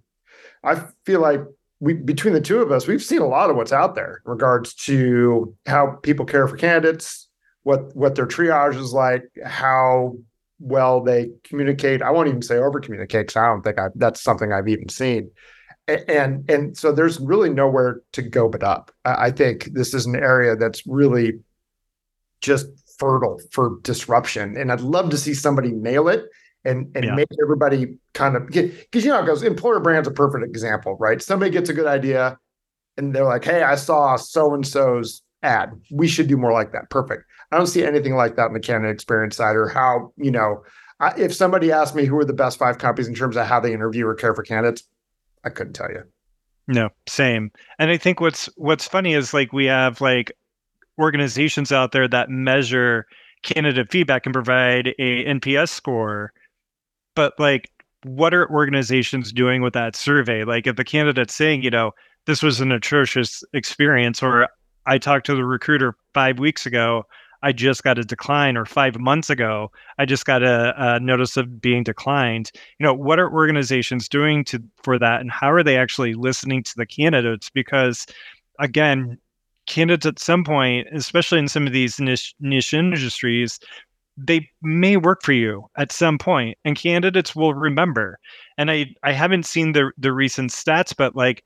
I 0.64 0.82
feel 1.04 1.20
like 1.20 1.40
we 1.80 1.94
between 1.94 2.34
the 2.34 2.40
two 2.40 2.60
of 2.60 2.70
us, 2.70 2.86
we've 2.86 3.02
seen 3.02 3.22
a 3.22 3.26
lot 3.26 3.50
of 3.50 3.56
what's 3.56 3.72
out 3.72 3.94
there 3.94 4.22
in 4.24 4.30
regards 4.30 4.74
to 4.74 5.54
how 5.66 5.98
people 6.02 6.26
care 6.26 6.46
for 6.46 6.56
candidates, 6.56 7.28
what 7.62 7.94
what 7.96 8.14
their 8.14 8.26
triage 8.26 8.76
is 8.76 8.92
like, 8.92 9.24
how 9.44 10.16
well 10.58 11.02
they 11.02 11.30
communicate. 11.44 12.02
I 12.02 12.10
won't 12.10 12.28
even 12.28 12.42
say 12.42 12.58
over 12.58 12.80
communicate 12.80 13.28
because 13.28 13.36
I 13.36 13.46
don't 13.46 13.62
think 13.62 13.78
I 13.78 13.88
that's 13.94 14.22
something 14.22 14.52
I've 14.52 14.68
even 14.68 14.88
seen. 14.88 15.30
And 15.88 16.48
and 16.48 16.76
so 16.76 16.92
there's 16.92 17.18
really 17.18 17.50
nowhere 17.50 18.02
to 18.12 18.22
go 18.22 18.48
but 18.48 18.62
up. 18.62 18.92
I 19.04 19.30
think 19.30 19.70
this 19.72 19.94
is 19.94 20.06
an 20.06 20.14
area 20.14 20.54
that's 20.54 20.86
really 20.86 21.40
just 22.40 22.66
fertile 23.00 23.40
for 23.50 23.78
disruption, 23.82 24.56
and 24.56 24.70
I'd 24.70 24.82
love 24.82 25.10
to 25.10 25.18
see 25.18 25.34
somebody 25.34 25.72
nail 25.72 26.08
it 26.08 26.26
and 26.64 26.94
and 26.94 27.04
yeah. 27.04 27.14
make 27.14 27.28
everybody 27.42 27.96
kind 28.12 28.36
of 28.36 28.50
get 28.50 28.78
because 28.78 29.04
you 29.04 29.10
know 29.10 29.22
it 29.22 29.26
goes 29.26 29.42
employer 29.42 29.80
brand's 29.80 30.06
a 30.06 30.12
perfect 30.12 30.44
example 30.44 30.96
right? 31.00 31.22
Somebody 31.22 31.50
gets 31.50 31.70
a 31.70 31.72
good 31.74 31.86
idea 31.86 32.38
and 32.96 33.14
they're 33.14 33.24
like 33.24 33.44
hey 33.44 33.62
i 33.62 33.74
saw 33.74 34.16
so 34.16 34.52
and 34.52 34.66
so's 34.66 35.22
ad. 35.42 35.70
We 35.90 36.08
should 36.08 36.28
do 36.28 36.36
more 36.36 36.52
like 36.52 36.72
that. 36.72 36.90
Perfect. 36.90 37.24
I 37.52 37.56
don't 37.56 37.66
see 37.66 37.84
anything 37.84 38.14
like 38.14 38.36
that 38.36 38.46
in 38.46 38.52
the 38.52 38.60
candidate 38.60 38.94
experience 38.94 39.36
side 39.36 39.56
or 39.56 39.68
how 39.68 40.12
you 40.16 40.30
know 40.30 40.62
I, 41.00 41.14
if 41.16 41.34
somebody 41.34 41.72
asked 41.72 41.94
me 41.94 42.04
who 42.04 42.16
are 42.18 42.24
the 42.24 42.32
best 42.32 42.58
five 42.58 42.78
companies 42.78 43.08
in 43.08 43.14
terms 43.14 43.36
of 43.36 43.46
how 43.46 43.60
they 43.60 43.72
interview 43.72 44.06
or 44.06 44.14
care 44.14 44.34
for 44.34 44.42
candidates 44.42 44.84
i 45.44 45.50
couldn't 45.50 45.72
tell 45.72 45.90
you. 45.90 46.02
No 46.68 46.90
same. 47.08 47.50
And 47.78 47.90
i 47.90 47.96
think 47.96 48.20
what's 48.20 48.46
what's 48.56 48.86
funny 48.86 49.14
is 49.14 49.34
like 49.34 49.52
we 49.52 49.66
have 49.66 50.00
like 50.00 50.32
organizations 50.98 51.72
out 51.72 51.92
there 51.92 52.08
that 52.08 52.30
measure 52.30 53.06
candidate 53.42 53.90
feedback 53.90 54.26
and 54.26 54.32
provide 54.32 54.88
a 54.98 55.24
nps 55.24 55.70
score. 55.70 56.32
But 57.14 57.34
like 57.38 57.70
what 58.04 58.32
are 58.32 58.50
organizations 58.50 59.32
doing 59.32 59.62
with 59.62 59.74
that 59.74 59.94
survey? 59.94 60.44
Like 60.44 60.66
if 60.66 60.76
the 60.76 60.84
candidate's 60.84 61.34
saying 61.34 61.62
you 61.62 61.70
know 61.70 61.92
this 62.26 62.42
was 62.42 62.60
an 62.60 62.72
atrocious 62.72 63.42
experience 63.54 64.22
or 64.22 64.48
i 64.86 64.98
talked 64.98 65.26
to 65.26 65.34
the 65.34 65.44
recruiter 65.44 65.96
five 66.14 66.38
weeks 66.38 66.66
ago. 66.66 67.04
I 67.42 67.52
just 67.52 67.82
got 67.82 67.98
a 67.98 68.04
decline 68.04 68.58
or 68.58 68.66
five 68.66 68.98
months 68.98 69.30
ago 69.30 69.72
i 69.98 70.04
just 70.04 70.26
got 70.26 70.42
a, 70.42 70.74
a 70.76 71.00
notice 71.00 71.38
of 71.38 71.60
being 71.60 71.82
declined. 71.82 72.50
You 72.78 72.84
know 72.84 72.94
what 72.94 73.18
are 73.18 73.32
organizations 73.32 74.08
doing 74.08 74.44
to 74.44 74.62
for 74.82 74.98
that 74.98 75.22
and 75.22 75.30
how 75.30 75.50
are 75.50 75.62
they 75.62 75.78
actually 75.78 76.14
listening 76.14 76.62
to 76.64 76.76
the 76.76 76.86
candidates? 76.86 77.48
Because 77.48 78.06
again 78.58 79.18
candidates 79.66 80.06
at 80.06 80.18
some 80.18 80.44
point 80.44 80.86
especially 80.92 81.38
in 81.38 81.48
some 81.48 81.66
of 81.66 81.72
these 81.72 82.00
niche 82.00 82.34
niche 82.40 82.74
industries 82.74 83.58
they 84.26 84.48
may 84.62 84.96
work 84.96 85.22
for 85.22 85.32
you 85.32 85.66
at 85.76 85.92
some 85.92 86.18
point 86.18 86.58
and 86.64 86.76
candidates 86.76 87.34
will 87.34 87.54
remember. 87.54 88.18
And 88.58 88.70
i 88.70 88.86
i 89.02 89.12
haven't 89.12 89.46
seen 89.46 89.72
the 89.72 89.92
the 89.96 90.12
recent 90.12 90.50
stats 90.50 90.94
but 90.96 91.16
like 91.16 91.42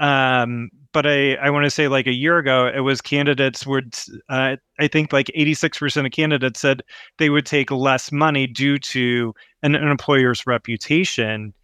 um 0.00 0.68
but 0.92 1.06
i 1.06 1.34
i 1.34 1.48
want 1.50 1.64
to 1.64 1.70
say 1.70 1.88
like 1.88 2.06
a 2.06 2.12
year 2.12 2.38
ago 2.38 2.70
it 2.74 2.80
was 2.80 3.00
candidates 3.00 3.66
would 3.66 3.94
uh, 4.28 4.56
i 4.78 4.88
think 4.88 5.12
like 5.12 5.30
86% 5.36 6.04
of 6.04 6.12
candidates 6.12 6.60
said 6.60 6.82
they 7.18 7.30
would 7.30 7.46
take 7.46 7.70
less 7.70 8.12
money 8.12 8.46
due 8.46 8.78
to 8.78 9.34
an, 9.62 9.74
an 9.74 9.88
employer's 9.88 10.46
reputation 10.46 11.54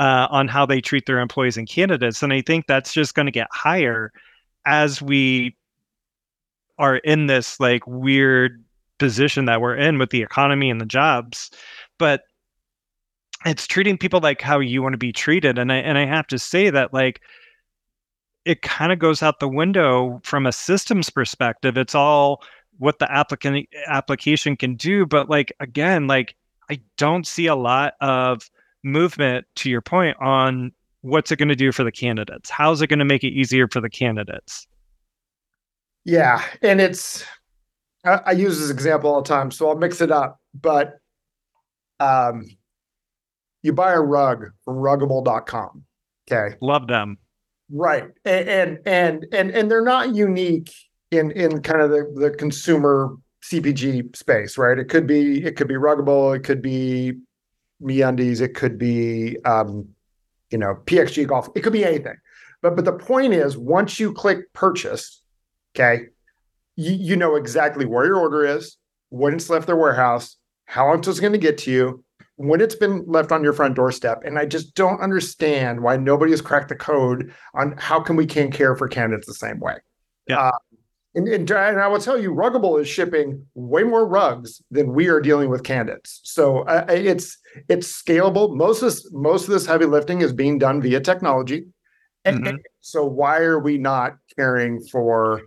uh, 0.00 0.28
on 0.30 0.48
how 0.48 0.66
they 0.66 0.80
treat 0.80 1.06
their 1.06 1.18
employees 1.18 1.56
and 1.56 1.68
candidates 1.68 2.22
and 2.22 2.32
i 2.32 2.42
think 2.42 2.66
that's 2.66 2.92
just 2.92 3.14
going 3.14 3.26
to 3.26 3.32
get 3.32 3.48
higher 3.52 4.12
as 4.68 5.02
we 5.02 5.56
are 6.78 6.98
in 6.98 7.26
this 7.26 7.58
like 7.58 7.86
weird 7.86 8.62
position 8.98 9.46
that 9.46 9.60
we're 9.60 9.76
in 9.76 9.98
with 9.98 10.10
the 10.10 10.22
economy 10.22 10.70
and 10.70 10.80
the 10.80 10.86
jobs 10.86 11.50
but 11.98 12.22
it's 13.46 13.66
treating 13.66 13.96
people 13.96 14.20
like 14.20 14.40
how 14.40 14.58
you 14.58 14.82
want 14.82 14.92
to 14.92 14.98
be 14.98 15.12
treated. 15.12 15.58
And 15.58 15.72
i 15.72 15.76
and 15.76 15.98
i 15.98 16.06
have 16.06 16.26
to 16.28 16.38
say 16.38 16.70
that 16.70 16.92
like 16.92 17.20
it 18.44 18.62
kind 18.62 18.92
of 18.92 18.98
goes 18.98 19.22
out 19.22 19.40
the 19.40 19.48
window 19.48 20.20
from 20.24 20.46
a 20.46 20.52
systems 20.52 21.10
perspective. 21.10 21.76
It's 21.76 21.94
all 21.94 22.42
what 22.78 22.98
the 22.98 23.10
applicant 23.12 23.68
application 23.88 24.56
can 24.56 24.76
do 24.76 25.04
but 25.04 25.28
like 25.28 25.52
again 25.58 26.06
like 26.06 26.36
i 26.70 26.80
don't 26.96 27.26
see 27.26 27.46
a 27.46 27.56
lot 27.56 27.94
of 28.00 28.48
movement 28.84 29.44
to 29.56 29.68
your 29.68 29.80
point 29.80 30.16
on 30.20 30.72
what's 31.02 31.30
it 31.30 31.36
going 31.36 31.48
to 31.48 31.56
do 31.56 31.72
for 31.72 31.84
the 31.84 31.92
candidates 31.92 32.50
how's 32.50 32.82
it 32.82 32.88
going 32.88 32.98
to 32.98 33.04
make 33.04 33.24
it 33.24 33.32
easier 33.32 33.68
for 33.68 33.80
the 33.80 33.90
candidates 33.90 34.66
yeah 36.04 36.42
and 36.62 36.80
it's 36.80 37.24
I, 38.04 38.20
I, 38.26 38.32
use 38.32 38.58
this 38.58 38.70
example 38.70 39.12
all 39.12 39.22
the 39.22 39.28
time, 39.28 39.50
so 39.50 39.68
I'll 39.68 39.76
mix 39.76 40.00
it 40.00 40.10
up. 40.10 40.40
But 40.54 40.98
um, 42.00 42.44
you 43.62 43.72
buy 43.72 43.92
a 43.92 44.00
rug 44.00 44.46
from 44.64 44.76
ruggable.com. 44.76 45.84
Okay. 46.30 46.56
Love 46.60 46.86
them. 46.86 47.18
Right. 47.70 48.08
And 48.24 48.78
and 48.86 49.26
and 49.32 49.50
and, 49.50 49.70
they're 49.70 49.82
not 49.82 50.14
unique 50.14 50.72
in 51.10 51.30
in 51.32 51.62
kind 51.62 51.82
of 51.82 51.90
the, 51.90 52.10
the 52.14 52.30
consumer 52.30 53.14
CPG 53.44 54.16
space, 54.16 54.56
right? 54.56 54.78
It 54.78 54.88
could 54.88 55.06
be 55.06 55.44
it 55.44 55.56
could 55.56 55.68
be 55.68 55.74
ruggable, 55.74 56.34
it 56.34 56.44
could 56.44 56.62
be 56.62 57.14
MeUndies, 57.82 58.40
it 58.40 58.54
could 58.54 58.78
be 58.78 59.36
um, 59.44 59.88
you 60.50 60.58
know, 60.58 60.76
PXG 60.84 61.26
golf, 61.26 61.48
it 61.54 61.60
could 61.62 61.72
be 61.72 61.84
anything. 61.84 62.16
But 62.62 62.76
but 62.76 62.84
the 62.84 62.92
point 62.92 63.32
is 63.32 63.56
once 63.56 64.00
you 64.00 64.12
click 64.12 64.52
purchase, 64.52 65.22
okay, 65.74 66.06
you, 66.76 66.92
you 66.92 67.16
know 67.16 67.36
exactly 67.36 67.84
where 67.84 68.06
your 68.06 68.18
order 68.18 68.44
is, 68.44 68.76
when 69.10 69.34
it's 69.34 69.50
left 69.50 69.66
their 69.66 69.76
warehouse, 69.76 70.36
how 70.66 70.86
long 70.86 70.98
it's 70.98 71.20
going 71.20 71.32
to 71.32 71.38
get 71.38 71.58
to 71.58 71.70
you, 71.70 72.04
when 72.36 72.60
it's 72.60 72.74
been 72.74 73.04
left 73.06 73.32
on 73.32 73.42
your 73.42 73.52
front 73.52 73.74
doorstep. 73.74 74.22
And 74.24 74.38
I 74.38 74.46
just 74.46 74.74
don't 74.74 75.00
understand 75.00 75.80
why 75.80 75.96
nobody 75.96 76.30
has 76.30 76.40
cracked 76.40 76.68
the 76.68 76.76
code 76.76 77.32
on 77.54 77.74
how 77.78 78.00
can 78.00 78.16
we 78.16 78.26
can't 78.26 78.52
care 78.52 78.76
for 78.76 78.86
candidates 78.86 79.26
the 79.26 79.34
same 79.34 79.58
way. 79.58 79.76
Yeah. 80.28 80.40
Uh, 80.40 80.58
and, 81.18 81.28
and, 81.28 81.50
and, 81.50 81.80
I 81.80 81.88
will 81.88 81.98
tell 81.98 82.20
you, 82.20 82.32
Ruggable 82.32 82.80
is 82.80 82.88
shipping 82.88 83.44
way 83.54 83.82
more 83.82 84.06
rugs 84.06 84.62
than 84.70 84.94
we 84.94 85.08
are 85.08 85.20
dealing 85.20 85.50
with 85.50 85.64
candidates. 85.64 86.20
So 86.22 86.60
uh, 86.60 86.86
it's 86.88 87.36
it's 87.68 88.02
scalable. 88.02 88.54
Most 88.54 88.82
of 88.82 88.86
this, 88.86 89.10
most 89.12 89.44
of 89.44 89.50
this 89.50 89.66
heavy 89.66 89.86
lifting 89.86 90.20
is 90.20 90.32
being 90.32 90.58
done 90.58 90.80
via 90.80 91.00
technology. 91.00 91.66
And, 92.24 92.38
mm-hmm. 92.38 92.46
and 92.46 92.58
so 92.80 93.04
why 93.04 93.38
are 93.40 93.58
we 93.58 93.78
not 93.78 94.16
caring 94.36 94.80
for 94.80 95.42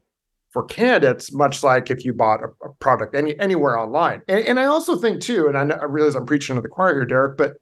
for 0.52 0.66
candidates, 0.66 1.32
much 1.32 1.64
like 1.64 1.90
if 1.90 2.04
you 2.04 2.14
bought 2.14 2.42
a, 2.42 2.68
a 2.68 2.74
product 2.80 3.16
any 3.16 3.40
anywhere 3.40 3.80
online. 3.80 4.22
And, 4.28 4.46
and, 4.46 4.60
I 4.60 4.66
also 4.66 4.98
think 4.98 5.22
too, 5.22 5.48
and 5.48 5.58
I, 5.58 5.78
I 5.78 5.86
realize 5.86 6.16
I'm 6.16 6.26
preaching 6.26 6.56
to 6.58 6.62
the 6.62 6.68
choir 6.68 6.96
here, 6.96 7.06
Derek, 7.06 7.38
but 7.38 7.54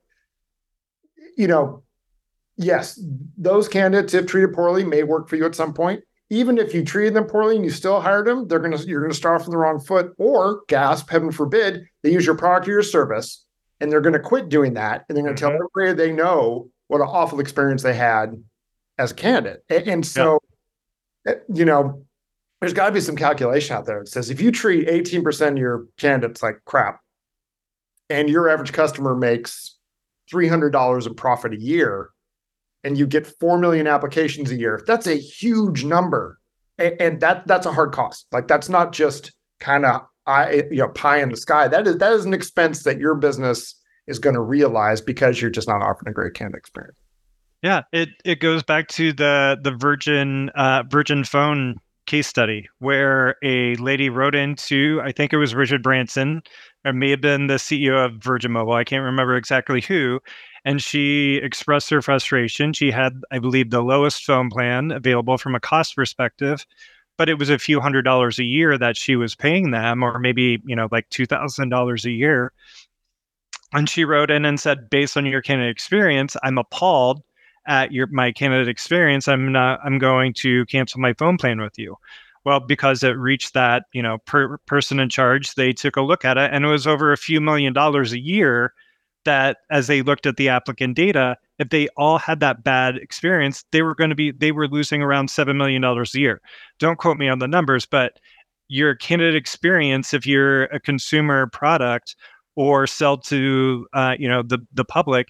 you 1.38 1.48
know, 1.48 1.84
yes, 2.58 3.00
those 3.38 3.68
candidates, 3.68 4.16
if 4.16 4.26
treated 4.26 4.54
poorly, 4.54 4.84
may 4.84 5.04
work 5.04 5.30
for 5.30 5.36
you 5.36 5.46
at 5.46 5.54
some 5.54 5.74
point. 5.74 6.04
Even 6.30 6.58
if 6.58 6.74
you 6.74 6.84
treated 6.84 7.16
them 7.16 7.26
poorly 7.26 7.56
and 7.56 7.66
you 7.66 7.72
still 7.72 8.00
hired 8.00 8.28
them, 8.28 8.48
they're 8.48 8.60
gonna 8.60 8.78
you're 8.78 9.02
gonna 9.02 9.14
start 9.14 9.42
off 9.42 9.48
on 9.48 9.52
the 9.52 9.58
wrong 9.58 9.80
foot. 9.80 10.14
Or 10.18 10.62
gasp, 10.68 11.10
heaven 11.10 11.32
forbid, 11.32 11.86
they 12.04 12.12
use 12.12 12.26
your 12.26 12.36
product 12.36 12.68
or 12.68 12.72
your 12.72 12.84
service 12.84 13.46
and 13.80 13.92
they're 13.92 14.02
gonna 14.02 14.20
quit 14.20 14.50
doing 14.50 14.76
that 14.76 15.06
and 15.08 15.18
they're 15.18 15.24
gonna 15.24 15.36
mm-hmm. 15.36 15.46
tell 15.46 15.68
everybody 15.78 15.94
they 15.94 16.12
know 16.14 16.70
what 16.88 17.02
an 17.02 17.08
awful 17.08 17.40
experience 17.40 17.84
they 17.84 17.96
had 17.96 18.44
as 18.98 19.12
a 19.12 19.16
candidate. 19.16 19.64
And, 19.70 19.88
and 19.88 20.06
so, 20.06 20.40
yeah. 21.26 21.36
you 21.54 21.66
know, 21.66 22.06
there's 22.60 22.74
got 22.74 22.88
to 22.88 22.92
be 22.92 23.00
some 23.00 23.16
calculation 23.16 23.76
out 23.76 23.86
there 23.86 24.00
that 24.00 24.10
says 24.10 24.30
if 24.30 24.42
you 24.42 24.52
treat 24.52 24.88
18% 24.88 25.52
of 25.52 25.58
your 25.58 25.86
candidates 25.98 26.44
like 26.44 26.60
crap 26.66 27.00
and 28.10 28.30
your 28.30 28.50
average 28.50 28.74
customer 28.74 29.16
makes 29.16 29.78
$300 30.32 31.08
in 31.08 31.16
profit 31.16 31.54
a 31.54 31.60
year 31.60 32.10
and 32.84 32.98
you 32.98 33.06
get 33.06 33.28
4 33.28 33.58
million 33.58 33.88
applications 33.88 34.52
a 34.52 34.56
year 34.56 34.84
that's 34.86 35.08
a 35.08 35.16
huge 35.16 35.84
number 35.84 36.40
and, 36.78 37.20
that 37.20 37.46
that's 37.46 37.66
a 37.66 37.72
hard 37.72 37.92
cost 37.92 38.26
like 38.32 38.48
that's 38.48 38.70
not 38.70 38.94
just 38.94 39.32
kind 39.60 39.86
of 39.86 40.02
i 40.26 40.64
you 40.72 40.78
know 40.78 40.90
pie 40.90 41.22
in 41.22 41.30
the 41.30 41.38
sky 41.38 41.68
that 41.68 41.88
is 41.88 41.98
that 41.98 42.14
is 42.14 42.26
an 42.26 42.34
expense 42.34 42.84
that 42.84 43.00
your 43.00 43.16
business 43.16 43.76
is 44.08 44.20
going 44.20 44.36
to 44.36 44.42
realize 44.42 45.02
because 45.02 45.42
you're 45.42 45.52
just 45.52 45.68
not 45.68 45.82
offering 45.82 46.12
a 46.12 46.14
great 46.14 46.34
candidate 46.34 46.60
experience 46.60 46.98
yeah 47.62 47.82
it 47.92 48.10
it 48.24 48.40
goes 48.40 48.64
back 48.64 48.88
to 48.88 49.12
the 49.14 49.58
the 49.64 49.72
virgin 49.72 50.50
uh 50.56 50.84
virgin 50.90 51.24
phone 51.24 51.76
case 52.10 52.28
study 52.28 52.68
where 52.80 53.36
a 53.44 53.76
lady 53.76 54.10
wrote 54.10 54.36
into, 54.36 55.00
I 55.04 55.12
think 55.12 55.32
it 55.32 55.38
was 55.38 55.54
Richard 55.54 55.84
Branson, 55.84 56.42
or 56.84 56.92
may 56.92 57.12
have 57.12 57.22
been 57.22 57.48
the 57.48 57.56
CEO 57.56 58.04
of 58.04 58.16
Virgin 58.16 58.52
Mobile. 58.52 58.74
I 58.74 58.84
can't 58.84 59.04
remember 59.04 59.38
exactly 59.38 59.80
who. 59.80 60.20
And 60.66 60.82
she 60.82 61.36
expressed 61.36 61.90
her 61.90 62.02
frustration. 62.02 62.74
She 62.74 62.92
had, 62.92 63.22
I 63.32 63.40
believe, 63.40 63.70
the 63.70 63.82
lowest 63.82 64.26
phone 64.26 64.50
plan 64.50 64.92
available 64.92 65.38
from 65.38 65.56
a 65.56 65.60
cost 65.60 65.96
perspective, 65.96 66.66
but 67.18 67.30
it 67.30 67.40
was 67.40 67.50
a 67.50 67.60
few 67.60 67.80
hundred 67.80 68.04
dollars 68.04 68.40
a 68.40 68.44
year 68.44 68.78
that 68.78 68.98
she 68.98 69.16
was 69.16 69.36
paying 69.36 69.72
them, 69.72 70.04
or 70.04 70.20
maybe, 70.20 70.62
you 70.66 70.76
know, 70.76 70.88
like 70.92 71.10
$2,000 71.10 72.06
a 72.06 72.12
year. 72.12 72.52
And 73.74 73.90
she 73.90 74.04
wrote 74.04 74.32
in 74.32 74.46
and 74.46 74.60
said, 74.60 74.90
based 74.90 75.16
on 75.16 75.26
your 75.26 75.42
candidate 75.42 75.72
experience, 75.72 76.36
I'm 76.44 76.58
appalled 76.58 77.22
at 77.68 77.92
your 77.92 78.08
my 78.08 78.32
candidate 78.32 78.68
experience, 78.68 79.28
I'm 79.28 79.52
not 79.52 79.80
I'm 79.84 80.00
going 80.00 80.34
to 80.36 80.66
cancel 80.66 81.00
my 81.00 81.14
phone 81.14 81.38
plan 81.38 81.62
with 81.62 81.78
you. 81.78 81.98
Well, 82.46 82.60
because 82.60 83.04
it 83.04 83.12
reached 83.12 83.54
that, 83.54 83.84
you 83.94 84.02
know, 84.02 84.18
per 84.20 84.58
person 84.60 85.00
in 85.00 85.10
charge, 85.10 85.54
they 85.54 85.72
took 85.74 85.98
a 85.98 86.02
look 86.02 86.26
at 86.26 86.38
it 86.38 86.52
and 86.52 86.66
it 86.66 86.68
was 86.68 86.88
over 86.88 87.12
a 87.12 87.18
few 87.18 87.40
million 87.40 87.74
dollars 87.74 88.12
a 88.12 88.20
year 88.20 88.74
that 89.30 89.58
as 89.70 89.86
they 89.86 90.02
looked 90.02 90.26
at 90.26 90.38
the 90.38 90.50
applicant 90.50 90.96
data, 90.96 91.38
if 91.60 91.70
they 91.70 91.88
all 91.98 92.18
had 92.18 92.40
that 92.40 92.64
bad 92.64 92.98
experience, 92.98 93.64
they 93.72 93.84
were 93.84 93.94
going 93.94 94.10
to 94.10 94.16
be 94.16 94.32
they 94.32 94.52
were 94.52 94.68
losing 94.68 95.04
around 95.04 95.30
7 95.30 95.56
million 95.56 95.84
dollars 95.84 96.16
a 96.16 96.20
year. 96.20 96.42
Don't 96.80 96.98
quote 96.98 97.18
me 97.18 97.30
on 97.30 97.38
the 97.38 97.48
numbers, 97.48 97.86
but 97.86 98.20
your 98.70 98.96
candidate 98.96 99.36
experience 99.36 100.14
if 100.14 100.26
you're 100.26 100.64
a 100.66 100.80
consumer 100.80 101.48
product 101.48 102.16
or 102.56 102.88
sell 102.88 103.18
to 103.18 103.86
uh, 103.94 104.16
you 104.18 104.28
know 104.28 104.42
the 104.42 104.58
the 104.74 104.84
public 104.84 105.28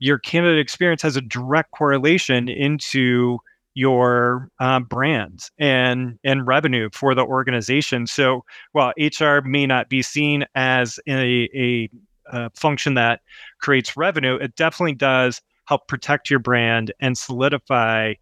your 0.00 0.18
candidate 0.18 0.58
experience 0.58 1.02
has 1.02 1.16
a 1.16 1.22
direct 1.22 1.70
correlation 1.70 2.48
into 2.48 3.38
your 3.74 4.50
uh, 4.58 4.80
brand 4.80 5.50
and 5.58 6.18
and 6.24 6.46
revenue 6.46 6.88
for 6.92 7.14
the 7.14 7.22
organization. 7.22 8.06
So 8.06 8.44
while 8.72 8.92
HR 8.98 9.40
may 9.44 9.66
not 9.66 9.88
be 9.88 10.02
seen 10.02 10.46
as 10.54 10.98
a, 11.06 11.48
a, 11.54 11.88
a 12.32 12.50
function 12.50 12.94
that 12.94 13.20
creates 13.60 13.96
revenue, 13.96 14.36
it 14.36 14.56
definitely 14.56 14.94
does 14.94 15.40
help 15.66 15.88
protect 15.88 16.30
your 16.30 16.38
brand 16.38 16.92
and 17.00 17.16
solidify 17.18 18.14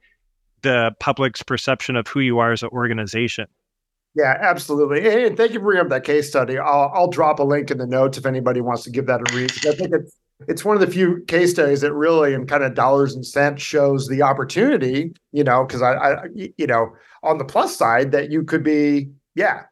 the 0.62 0.92
public's 0.98 1.42
perception 1.42 1.96
of 1.96 2.06
who 2.08 2.20
you 2.20 2.38
are 2.38 2.52
as 2.52 2.62
an 2.62 2.70
organization. 2.70 3.46
Yeah, 4.14 4.38
absolutely. 4.40 5.26
And 5.26 5.36
thank 5.36 5.52
you 5.52 5.58
for 5.58 5.64
bringing 5.64 5.82
up 5.82 5.90
that 5.90 6.04
case 6.04 6.28
study. 6.28 6.56
I'll, 6.56 6.90
I'll 6.94 7.08
drop 7.08 7.40
a 7.40 7.42
link 7.42 7.70
in 7.70 7.78
the 7.78 7.86
notes 7.86 8.16
if 8.16 8.26
anybody 8.26 8.60
wants 8.60 8.84
to 8.84 8.90
give 8.90 9.06
that 9.06 9.20
a 9.20 9.36
read. 9.36 9.50
I 9.66 9.74
think 9.74 9.92
it's 9.92 10.16
it's 10.48 10.64
one 10.64 10.76
of 10.76 10.80
the 10.80 10.90
few 10.90 11.22
case 11.26 11.52
studies 11.52 11.80
that 11.82 11.92
really 11.92 12.34
in 12.34 12.46
kind 12.46 12.64
of 12.64 12.74
dollars 12.74 13.14
and 13.14 13.24
cents 13.24 13.62
shows 13.62 14.08
the 14.08 14.22
opportunity 14.22 15.12
you 15.32 15.44
know 15.44 15.64
because 15.64 15.82
I, 15.82 15.94
I 15.94 16.16
you 16.34 16.66
know 16.66 16.90
on 17.22 17.38
the 17.38 17.44
plus 17.44 17.76
side 17.76 18.12
that 18.12 18.30
you 18.30 18.42
could 18.42 18.62
be 18.62 19.10
yeah 19.34 19.62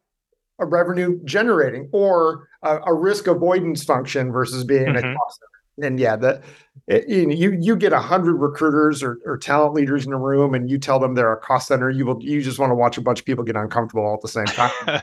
a 0.62 0.66
revenue 0.66 1.18
generating 1.24 1.88
or 1.92 2.48
a, 2.62 2.78
a 2.86 2.94
risk 2.94 3.26
avoidance 3.26 3.84
function 3.84 4.32
versus 4.32 4.64
being 4.64 4.86
mm-hmm. 4.86 4.96
a 4.96 5.14
cost 5.14 5.40
center. 5.40 5.86
and 5.88 5.98
yeah 5.98 6.16
that 6.16 6.42
you 6.88 7.52
you 7.60 7.76
get 7.76 7.92
a 7.92 7.98
hundred 7.98 8.36
recruiters 8.36 9.02
or, 9.02 9.18
or 9.26 9.36
talent 9.36 9.74
leaders 9.74 10.06
in 10.06 10.12
a 10.12 10.18
room 10.18 10.54
and 10.54 10.70
you 10.70 10.78
tell 10.78 10.98
them 10.98 11.14
they're 11.14 11.32
a 11.32 11.40
cost 11.40 11.68
center 11.68 11.90
you 11.90 12.06
will 12.06 12.22
you 12.22 12.40
just 12.40 12.58
want 12.58 12.70
to 12.70 12.74
watch 12.74 12.96
a 12.96 13.00
bunch 13.00 13.20
of 13.20 13.26
people 13.26 13.44
get 13.44 13.56
uncomfortable 13.56 14.04
all 14.04 14.14
at 14.14 14.20
the 14.20 14.28
same 14.28 14.46
time 14.46 15.02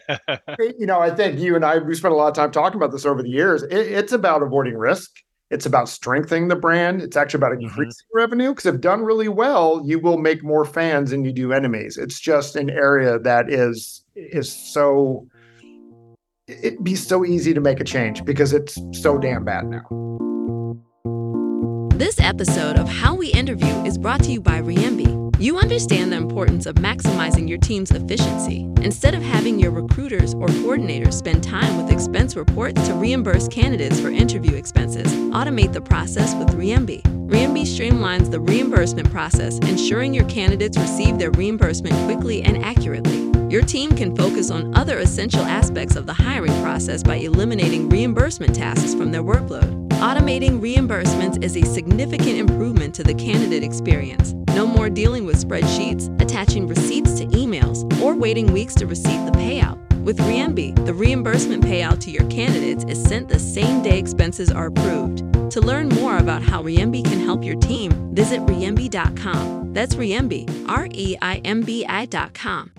you 0.79 0.85
know 0.85 0.99
i 0.99 1.09
think 1.09 1.39
you 1.39 1.55
and 1.55 1.65
i 1.65 1.77
we 1.77 1.93
spent 1.93 2.13
a 2.13 2.17
lot 2.17 2.27
of 2.27 2.33
time 2.33 2.51
talking 2.51 2.77
about 2.77 2.91
this 2.91 3.05
over 3.05 3.21
the 3.21 3.29
years 3.29 3.63
it, 3.63 3.73
it's 3.73 4.13
about 4.13 4.41
avoiding 4.41 4.77
risk 4.77 5.11
it's 5.49 5.65
about 5.65 5.89
strengthening 5.89 6.47
the 6.47 6.55
brand. 6.55 7.01
It's 7.01 7.17
actually 7.17 7.39
about 7.39 7.53
mm-hmm. 7.53 7.63
increasing 7.63 8.05
mm-hmm. 8.05 8.17
revenue 8.17 8.49
because 8.49 8.67
if 8.67 8.81
done 8.81 9.03
really 9.03 9.29
well, 9.29 9.81
you 9.83 9.99
will 9.99 10.17
make 10.17 10.43
more 10.43 10.65
fans 10.65 11.09
than 11.09 11.25
you 11.25 11.31
do 11.31 11.53
enemies. 11.53 11.97
It's 11.97 12.19
just 12.19 12.55
an 12.55 12.69
area 12.69 13.17
that 13.19 13.51
is 13.51 14.03
is 14.15 14.51
so 14.51 15.27
it'd 16.49 16.83
be 16.83 16.95
so 16.95 17.23
easy 17.25 17.53
to 17.53 17.61
make 17.61 17.79
a 17.79 17.83
change 17.83 18.25
because 18.25 18.53
it's 18.53 18.77
so 18.91 19.17
damn 19.17 19.45
bad 19.45 19.65
now. 19.67 19.85
This 21.95 22.19
episode 22.19 22.77
of 22.77 22.87
How 22.87 23.13
We 23.13 23.27
Interview 23.27 23.73
is 23.83 23.97
brought 23.97 24.23
to 24.23 24.31
you 24.31 24.41
by 24.41 24.61
Reimbi. 24.61 25.17
You 25.39 25.57
understand 25.57 26.11
the 26.11 26.17
importance 26.17 26.65
of 26.65 26.75
maximizing 26.75 27.47
your 27.47 27.57
team's 27.57 27.91
efficiency. 27.91 28.63
Instead 28.81 29.15
of 29.15 29.21
having 29.21 29.59
your 29.59 29.71
recruiters 29.71 30.33
or 30.33 30.47
coordinators 30.47 31.13
spend 31.13 31.43
time 31.43 31.77
with 31.77 31.91
expense 31.91 32.35
reports 32.35 32.85
to 32.87 32.93
reimburse 32.93 33.47
candidates 33.47 33.99
for 33.99 34.09
interview 34.09 34.55
expenses, 34.55 35.07
automate 35.31 35.73
the 35.73 35.81
process 35.81 36.33
with 36.35 36.49
Reimbi. 36.55 37.01
Reimbi 37.29 37.63
streamlines 37.63 38.31
the 38.31 38.39
reimbursement 38.39 39.11
process, 39.11 39.59
ensuring 39.59 40.13
your 40.13 40.25
candidates 40.25 40.77
receive 40.77 41.19
their 41.19 41.31
reimbursement 41.31 41.95
quickly 42.05 42.41
and 42.41 42.63
accurately. 42.63 43.28
Your 43.49 43.63
team 43.63 43.95
can 43.95 44.15
focus 44.15 44.51
on 44.51 44.77
other 44.77 44.99
essential 44.99 45.41
aspects 45.41 45.95
of 45.95 46.05
the 46.05 46.13
hiring 46.13 46.53
process 46.61 47.01
by 47.01 47.15
eliminating 47.15 47.89
reimbursement 47.89 48.55
tasks 48.55 48.93
from 48.93 49.11
their 49.11 49.23
workload. 49.23 49.89
Automating 49.93 50.61
reimbursements 50.61 51.43
is 51.43 51.57
a 51.57 51.63
significant 51.63 52.37
improvement 52.37 52.93
to 52.93 53.03
the 53.03 53.15
candidate 53.15 53.63
experience. 53.63 54.33
No 54.49 54.67
more 54.67 54.87
dealing 54.87 55.25
with 55.25 55.43
spreadsheets, 55.43 56.09
attaching 56.21 56.67
receipts 56.67 57.17
to 57.17 57.25
emails, 57.25 57.91
or 57.99 58.13
waiting 58.15 58.53
weeks 58.53 58.75
to 58.75 58.85
receive 58.85 59.25
the 59.25 59.31
payout. 59.31 59.79
With 60.03 60.19
Reimbi, 60.19 60.85
the 60.85 60.93
reimbursement 60.93 61.63
payout 61.63 61.99
to 62.01 62.11
your 62.11 62.29
candidates 62.29 62.83
is 62.83 63.01
sent 63.01 63.29
the 63.29 63.39
same 63.39 63.81
day 63.81 63.97
expenses 63.97 64.51
are 64.51 64.67
approved. 64.67 65.23
To 65.53 65.59
learn 65.59 65.89
more 65.89 66.17
about 66.17 66.43
how 66.43 66.61
Reimbi 66.61 67.03
can 67.03 67.19
help 67.19 67.43
your 67.43 67.55
team, 67.55 68.13
visit 68.13 68.41
reimbi.com. 68.41 69.73
That's 69.73 69.95
Reimbi, 69.95 70.69
R 70.69 70.87
E 70.91 71.17
I 71.19 71.37
M 71.43 71.61
B 71.61 71.83
I.com. 71.89 72.73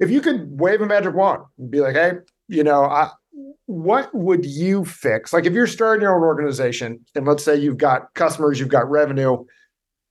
If 0.00 0.10
you 0.10 0.20
could 0.20 0.60
wave 0.60 0.80
a 0.80 0.86
magic 0.86 1.14
wand 1.14 1.42
and 1.58 1.70
be 1.70 1.80
like, 1.80 1.94
hey, 1.94 2.12
you 2.48 2.64
know, 2.64 2.84
I, 2.84 3.10
what 3.66 4.14
would 4.14 4.44
you 4.44 4.84
fix? 4.84 5.32
Like 5.32 5.46
if 5.46 5.52
you're 5.52 5.66
starting 5.66 6.02
your 6.02 6.14
own 6.14 6.22
organization 6.22 7.04
and 7.14 7.26
let's 7.26 7.44
say 7.44 7.56
you've 7.56 7.78
got 7.78 8.12
customers, 8.14 8.60
you've 8.60 8.68
got 8.68 8.90
revenue, 8.90 9.44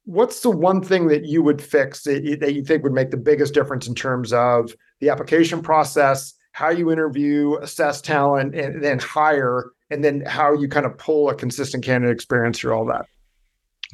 what's 0.06 0.42
the 0.42 0.50
one 0.50 0.82
thing 0.82 1.08
that 1.08 1.26
you 1.26 1.44
would 1.44 1.62
fix 1.62 2.04
that 2.04 2.24
you, 2.24 2.36
that 2.38 2.54
you 2.54 2.64
think 2.64 2.84
would 2.84 2.94
make 2.94 3.12
the 3.12 3.18
biggest 3.18 3.54
difference 3.54 3.88
in 3.88 3.96
terms 3.96 4.34
of 4.34 4.74
the 5.00 5.10
application 5.10 5.62
process, 5.62 6.34
how 6.52 6.70
you 6.70 6.92
interview, 6.92 7.56
assess 7.58 8.02
talent, 8.02 8.56
and 8.56 8.84
then 8.84 9.00
hire, 9.00 9.72
and 9.90 10.04
then 10.04 10.22
how 10.26 10.54
you 10.54 10.68
kind 10.68 10.86
of 10.86 10.98
pull 10.98 11.30
a 11.30 11.36
consistent 11.36 11.84
candidate 11.84 12.16
experience 12.16 12.60
through 12.60 12.74
all 12.74 12.86
that? 12.86 13.06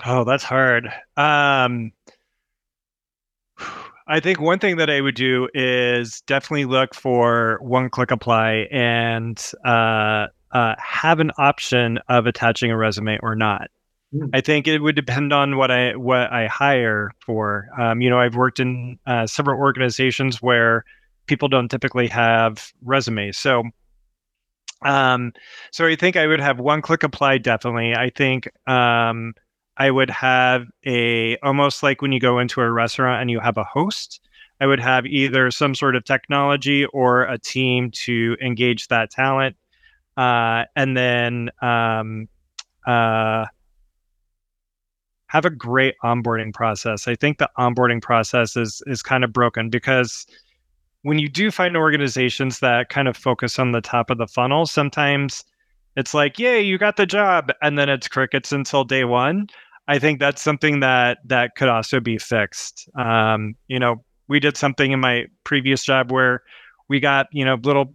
Oh, 0.06 0.24
that's 0.24 0.44
hard. 0.44 0.92
Um, 1.18 1.92
I 4.10 4.20
think 4.20 4.42
one 4.42 4.58
thing 4.58 4.78
that 4.78 4.90
I 4.90 5.02
would 5.02 5.14
do 5.14 5.48
is 5.54 6.22
definitely 6.22 6.66
look 6.66 6.96
for 6.96 7.60
one 7.62 7.90
click 7.92 8.10
apply 8.10 8.68
and 8.72 9.40
uh, 9.64 10.28
uh, 10.52 10.76
have 10.80 11.20
an 11.20 11.32
option 11.38 12.00
of 12.10 12.26
attaching 12.26 12.72
a 12.72 12.78
resume 12.78 13.20
or 13.22 13.36
not. 13.36 13.70
Mm. 14.12 14.32
I 14.34 14.42
think 14.42 14.68
it 14.68 14.80
would 14.80 14.96
depend 14.96 15.32
on 15.32 15.58
what 15.58 15.70
I 15.70 15.96
what 15.96 16.32
I 16.34 16.48
hire 16.48 17.12
for. 17.24 17.68
Um, 17.80 18.02
you 18.02 18.10
know, 18.10 18.20
I've 18.20 18.36
worked 18.36 18.60
in 18.60 18.98
uh, 19.06 19.28
several 19.28 19.60
organizations 19.60 20.42
where 20.42 20.86
people 21.28 21.48
don't 21.48 21.70
typically 21.70 22.08
have 22.08 22.74
resumes, 22.82 23.38
so 23.38 23.64
um, 24.82 25.34
so 25.72 25.86
I 25.86 25.96
think 25.96 26.16
I 26.16 26.26
would 26.26 26.40
have 26.40 26.60
one 26.60 26.82
click 26.82 27.04
apply 27.04 27.38
definitely. 27.38 27.94
I 27.94 28.10
think 28.10 28.50
um, 28.68 29.34
I 29.80 29.90
would 29.90 30.10
have 30.10 30.68
a 30.86 31.38
almost 31.38 31.82
like 31.82 32.02
when 32.02 32.12
you 32.12 32.20
go 32.20 32.38
into 32.40 32.62
a 32.62 32.70
restaurant 32.70 33.22
and 33.22 33.32
you 33.32 33.40
have 33.40 33.58
a 33.58 33.64
host. 33.64 34.20
I 34.62 34.68
would 34.68 34.82
have 34.82 35.06
either 35.06 35.50
some 35.52 35.74
sort 35.74 35.96
of 35.96 36.04
technology 36.04 36.84
or 36.88 37.24
a 37.24 37.38
team 37.38 37.92
to 37.92 38.36
engage 38.42 38.90
that 38.90 39.10
talent, 39.10 39.56
uh, 40.18 40.66
and 40.76 40.98
then 40.98 41.50
um, 41.62 42.28
uh, 42.86 43.46
have 45.28 45.46
a 45.46 45.50
great 45.50 45.96
onboarding 46.04 46.54
process. 46.54 47.08
I 47.08 47.16
think 47.16 47.38
the 47.38 47.50
onboarding 47.58 48.02
process 48.02 48.58
is 48.58 48.84
is 48.86 49.02
kind 49.02 49.24
of 49.24 49.32
broken 49.32 49.70
because 49.70 50.26
when 51.04 51.20
you 51.20 51.30
do 51.30 51.52
find 51.52 51.78
organizations 51.78 52.60
that 52.60 52.90
kind 52.90 53.08
of 53.08 53.16
focus 53.16 53.58
on 53.60 53.72
the 53.72 53.80
top 53.80 54.10
of 54.10 54.18
the 54.18 54.28
funnel, 54.28 54.66
sometimes 54.66 55.46
it's 55.96 56.14
like, 56.14 56.38
yay, 56.38 56.62
you 56.62 56.78
got 56.78 56.98
the 56.98 57.06
job, 57.06 57.52
and 57.62 57.80
then 57.80 57.88
it's 57.90 58.08
crickets 58.10 58.52
until 58.52 58.84
day 58.84 59.06
one. 59.06 59.48
I 59.90 59.98
think 59.98 60.20
that's 60.20 60.42
something 60.42 60.82
that 60.82 61.18
that 61.26 61.56
could 61.56 61.68
also 61.68 62.00
be 62.00 62.20
fixed. 62.20 62.88
Um, 62.96 63.56
you 63.68 63.80
know, 63.80 64.04
we 64.28 64.40
did 64.40 64.56
something 64.56 64.92
in 64.92 65.00
my 65.00 65.26
previous 65.44 65.84
job 65.84 66.12
where 66.12 66.44
we 66.90 67.00
got 67.00 67.26
you 67.32 67.44
know 67.44 67.56
little 67.56 67.94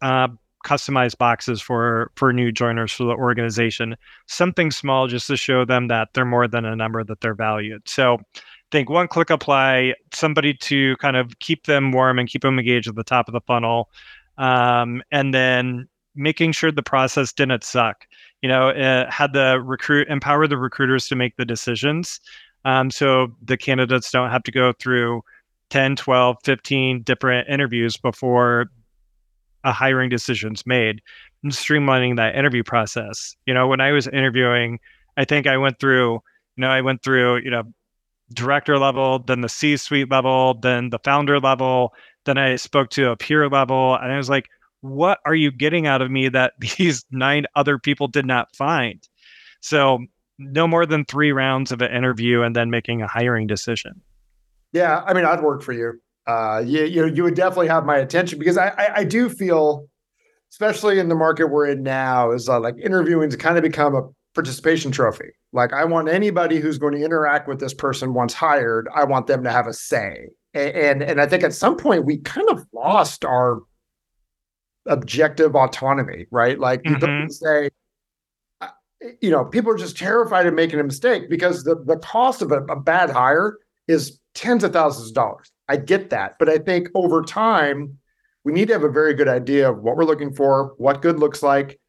uh, 0.00 0.28
customized 0.64 1.18
boxes 1.18 1.60
for 1.60 2.12
for 2.16 2.32
new 2.32 2.52
joiners 2.52 2.92
for 2.92 3.04
the 3.04 3.12
organization 3.12 3.96
something 4.26 4.70
small 4.70 5.06
just 5.06 5.26
to 5.26 5.36
show 5.36 5.64
them 5.64 5.88
that 5.88 6.08
they're 6.14 6.24
more 6.24 6.48
than 6.48 6.64
a 6.64 6.74
number 6.74 7.04
that 7.04 7.20
they're 7.20 7.34
valued 7.34 7.80
so 7.86 8.18
think 8.72 8.90
one 8.90 9.06
click 9.06 9.30
apply 9.30 9.94
somebody 10.12 10.52
to 10.52 10.96
kind 10.96 11.16
of 11.16 11.38
keep 11.38 11.66
them 11.66 11.92
warm 11.92 12.18
and 12.18 12.28
keep 12.28 12.42
them 12.42 12.58
engaged 12.58 12.88
at 12.88 12.96
the 12.96 13.04
top 13.04 13.28
of 13.28 13.32
the 13.32 13.40
funnel 13.42 13.88
um, 14.38 15.02
and 15.12 15.32
then 15.32 15.88
making 16.16 16.52
sure 16.52 16.72
the 16.72 16.82
process 16.82 17.32
didn't 17.32 17.64
suck 17.64 18.06
you 18.42 18.48
know 18.48 18.70
uh, 18.70 19.10
had 19.10 19.32
the 19.32 19.60
recruit 19.60 20.08
empower 20.08 20.46
the 20.46 20.58
recruiters 20.58 21.06
to 21.06 21.16
make 21.16 21.36
the 21.36 21.44
decisions 21.44 22.20
um, 22.64 22.90
so 22.90 23.28
the 23.42 23.56
candidates 23.56 24.10
don't 24.10 24.30
have 24.30 24.42
to 24.42 24.50
go 24.50 24.72
through 24.78 25.22
10 25.70 25.96
12 25.96 26.36
15 26.44 27.02
different 27.02 27.48
interviews 27.48 27.96
before 27.96 28.66
a 29.64 29.72
hiring 29.72 30.08
decision's 30.08 30.64
made 30.64 31.02
and 31.42 31.52
streamlining 31.52 32.16
that 32.16 32.36
interview 32.36 32.62
process. 32.62 33.36
You 33.46 33.54
know, 33.54 33.66
when 33.66 33.80
I 33.80 33.92
was 33.92 34.06
interviewing, 34.06 34.78
I 35.16 35.24
think 35.24 35.46
I 35.46 35.56
went 35.56 35.78
through, 35.80 36.14
you 36.14 36.60
know, 36.60 36.70
I 36.70 36.80
went 36.80 37.02
through, 37.02 37.38
you 37.38 37.50
know, 37.50 37.64
director 38.32 38.78
level, 38.78 39.18
then 39.18 39.40
the 39.40 39.48
C 39.48 39.76
suite 39.76 40.10
level, 40.10 40.54
then 40.54 40.90
the 40.90 40.98
founder 41.00 41.40
level, 41.40 41.94
then 42.24 42.38
I 42.38 42.56
spoke 42.56 42.90
to 42.90 43.10
a 43.10 43.16
peer 43.16 43.48
level, 43.48 43.94
and 43.94 44.12
I 44.12 44.16
was 44.16 44.28
like, 44.30 44.46
what 44.80 45.18
are 45.24 45.34
you 45.34 45.50
getting 45.50 45.86
out 45.86 46.02
of 46.02 46.10
me 46.10 46.28
that 46.28 46.54
these 46.78 47.04
nine 47.10 47.46
other 47.54 47.78
people 47.78 48.08
did 48.08 48.26
not 48.26 48.54
find? 48.54 49.06
So, 49.60 49.98
no 50.38 50.68
more 50.68 50.84
than 50.84 51.04
three 51.06 51.32
rounds 51.32 51.72
of 51.72 51.80
an 51.80 51.90
interview 51.90 52.42
and 52.42 52.54
then 52.54 52.68
making 52.70 53.00
a 53.00 53.06
hiring 53.06 53.46
decision. 53.46 54.02
Yeah, 54.72 55.02
I 55.06 55.14
mean, 55.14 55.24
I'd 55.24 55.42
work 55.42 55.62
for 55.62 55.72
you 55.72 55.98
uh, 56.26 56.62
you, 56.64 56.84
you 56.84 57.06
you 57.06 57.22
would 57.22 57.34
definitely 57.34 57.68
have 57.68 57.84
my 57.84 57.96
attention 57.96 58.38
because 58.38 58.58
I, 58.58 58.68
I, 58.68 58.96
I 58.96 59.04
do 59.04 59.28
feel, 59.28 59.88
especially 60.50 60.98
in 60.98 61.08
the 61.08 61.14
market 61.14 61.46
we're 61.46 61.66
in 61.66 61.82
now, 61.82 62.32
is 62.32 62.48
uh, 62.48 62.58
like 62.58 62.74
interviewing 62.82 63.30
to 63.30 63.36
kind 63.36 63.56
of 63.56 63.62
become 63.62 63.94
a 63.94 64.02
participation 64.34 64.90
trophy. 64.90 65.30
Like 65.52 65.72
I 65.72 65.84
want 65.84 66.08
anybody 66.08 66.58
who's 66.58 66.78
going 66.78 66.94
to 66.94 67.04
interact 67.04 67.48
with 67.48 67.60
this 67.60 67.72
person 67.72 68.12
once 68.12 68.34
hired, 68.34 68.88
I 68.94 69.04
want 69.04 69.28
them 69.28 69.44
to 69.44 69.52
have 69.52 69.66
a 69.66 69.72
say. 69.72 70.28
And 70.52 70.74
and, 70.74 71.02
and 71.02 71.20
I 71.20 71.26
think 71.26 71.44
at 71.44 71.54
some 71.54 71.76
point 71.76 72.04
we 72.04 72.18
kind 72.18 72.48
of 72.50 72.64
lost 72.72 73.24
our 73.24 73.60
objective 74.86 75.54
autonomy, 75.54 76.26
right? 76.30 76.58
Like 76.58 76.80
you 76.84 76.96
mm-hmm. 76.96 77.28
say, 77.28 77.70
uh, 78.60 78.68
you 79.20 79.30
know, 79.30 79.44
people 79.44 79.70
are 79.72 79.78
just 79.78 79.96
terrified 79.96 80.46
of 80.46 80.54
making 80.54 80.80
a 80.80 80.84
mistake 80.84 81.28
because 81.28 81.64
the 81.64 81.76
the 81.84 81.96
cost 81.96 82.42
of 82.42 82.52
a, 82.52 82.62
a 82.64 82.80
bad 82.80 83.10
hire 83.10 83.58
is 83.88 84.20
tens 84.34 84.64
of 84.64 84.72
thousands 84.72 85.08
of 85.08 85.14
dollars. 85.14 85.50
I 85.68 85.76
get 85.76 86.10
that. 86.10 86.36
But 86.38 86.48
I 86.48 86.58
think 86.58 86.88
over 86.94 87.22
time, 87.22 87.98
we 88.44 88.52
need 88.52 88.68
to 88.68 88.74
have 88.74 88.84
a 88.84 88.90
very 88.90 89.14
good 89.14 89.28
idea 89.28 89.70
of 89.70 89.78
what 89.78 89.96
we're 89.96 90.04
looking 90.04 90.32
for, 90.32 90.74
what 90.78 91.02
good 91.02 91.18
looks 91.18 91.42
like. 91.42 91.80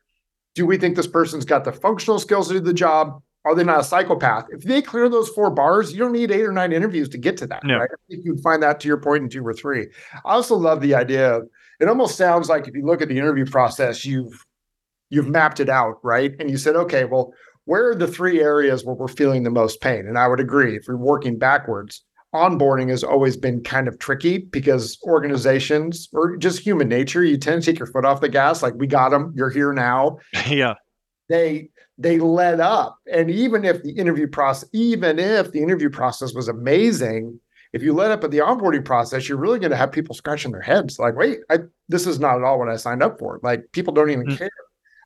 Do 0.55 0.65
we 0.65 0.77
think 0.77 0.95
this 0.95 1.07
person's 1.07 1.45
got 1.45 1.63
the 1.63 1.71
functional 1.71 2.19
skills 2.19 2.47
to 2.47 2.55
do 2.55 2.59
the 2.59 2.73
job? 2.73 3.21
Are 3.45 3.53
they 3.55 3.63
not 3.63 3.79
a 3.79 3.83
psychopath? 3.83 4.47
If 4.49 4.63
they 4.63 4.81
clear 4.81 5.07
those 5.07 5.29
four 5.29 5.49
bars, 5.51 5.93
you 5.93 5.99
don't 5.99 6.11
need 6.11 6.31
eight 6.31 6.43
or 6.43 6.51
nine 6.51 6.73
interviews 6.73 7.07
to 7.09 7.17
get 7.17 7.37
to 7.37 7.47
that. 7.47 7.63
No. 7.63 7.77
Right? 7.77 7.89
I 7.91 7.95
think 8.09 8.25
you'd 8.25 8.41
find 8.41 8.61
that 8.63 8.79
to 8.81 8.87
your 8.87 8.97
point 8.97 9.23
in 9.23 9.29
two 9.29 9.45
or 9.45 9.53
three. 9.53 9.87
I 10.25 10.33
also 10.33 10.55
love 10.55 10.81
the 10.81 10.95
idea 10.95 11.35
of 11.35 11.47
it 11.79 11.87
almost 11.87 12.17
sounds 12.17 12.49
like 12.49 12.67
if 12.67 12.75
you 12.75 12.85
look 12.85 13.01
at 13.01 13.07
the 13.07 13.17
interview 13.17 13.45
process, 13.45 14.05
you've 14.05 14.45
you've 15.09 15.29
mapped 15.29 15.59
it 15.59 15.69
out, 15.69 15.95
right? 16.03 16.33
And 16.39 16.49
you 16.49 16.57
said, 16.57 16.75
okay, 16.75 17.05
well, 17.05 17.33
where 17.65 17.89
are 17.89 17.95
the 17.95 18.07
three 18.07 18.41
areas 18.41 18.83
where 18.83 18.95
we're 18.95 19.07
feeling 19.07 19.43
the 19.43 19.49
most 19.49 19.81
pain? 19.81 20.07
And 20.07 20.17
I 20.17 20.27
would 20.27 20.39
agree, 20.39 20.75
if 20.75 20.87
you're 20.87 20.97
working 20.97 21.37
backwards, 21.37 22.03
onboarding 22.33 22.89
has 22.89 23.03
always 23.03 23.37
been 23.37 23.63
kind 23.63 23.87
of 23.87 23.99
tricky 23.99 24.37
because 24.37 24.97
organizations 25.03 26.09
or 26.13 26.37
just 26.37 26.59
human 26.59 26.87
nature, 26.87 27.23
you 27.23 27.37
tend 27.37 27.61
to 27.61 27.71
take 27.71 27.79
your 27.79 27.87
foot 27.87 28.05
off 28.05 28.21
the 28.21 28.29
gas. 28.29 28.61
Like 28.61 28.73
we 28.75 28.87
got 28.87 29.09
them, 29.09 29.33
you're 29.35 29.49
here 29.49 29.73
now. 29.73 30.17
yeah. 30.47 30.75
They 31.29 31.69
they 31.97 32.19
let 32.19 32.59
up, 32.59 32.99
and 33.11 33.29
even 33.29 33.65
if 33.65 33.81
the 33.81 33.91
interview 33.91 34.27
process, 34.27 34.69
even 34.71 35.17
if 35.17 35.51
the 35.51 35.61
interview 35.61 35.89
process 35.89 36.33
was 36.33 36.47
amazing, 36.47 37.39
if 37.73 37.83
you 37.83 37.93
let 37.93 38.11
up 38.11 38.23
at 38.23 38.31
the 38.31 38.39
onboarding 38.39 38.85
process, 38.85 39.27
you're 39.27 39.37
really 39.37 39.59
going 39.59 39.71
to 39.71 39.77
have 39.77 39.91
people 39.91 40.15
scratching 40.15 40.51
their 40.51 40.61
heads, 40.61 40.99
like, 40.99 41.15
"Wait, 41.15 41.39
I, 41.49 41.59
this 41.89 42.07
is 42.07 42.19
not 42.19 42.37
at 42.37 42.43
all 42.43 42.59
what 42.59 42.69
I 42.69 42.75
signed 42.75 43.03
up 43.03 43.19
for." 43.19 43.39
Like 43.43 43.71
people 43.71 43.93
don't 43.93 44.09
even 44.09 44.27
mm-hmm. 44.27 44.37
care. 44.37 44.49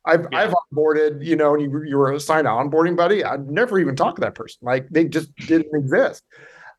I've 0.04 0.26
yeah. 0.32 0.38
I've 0.40 0.54
onboarded, 0.72 1.24
you 1.24 1.36
know, 1.36 1.54
and 1.54 1.62
you, 1.62 1.82
you 1.84 1.96
were 1.96 2.12
assigned 2.12 2.46
an 2.46 2.52
onboarding 2.52 2.96
buddy. 2.96 3.24
I'd 3.24 3.48
never 3.48 3.78
even 3.78 3.96
talked 3.96 4.16
to 4.16 4.20
that 4.22 4.34
person. 4.34 4.58
Like 4.62 4.88
they 4.90 5.04
just 5.04 5.34
didn't 5.36 5.74
exist. 5.74 6.24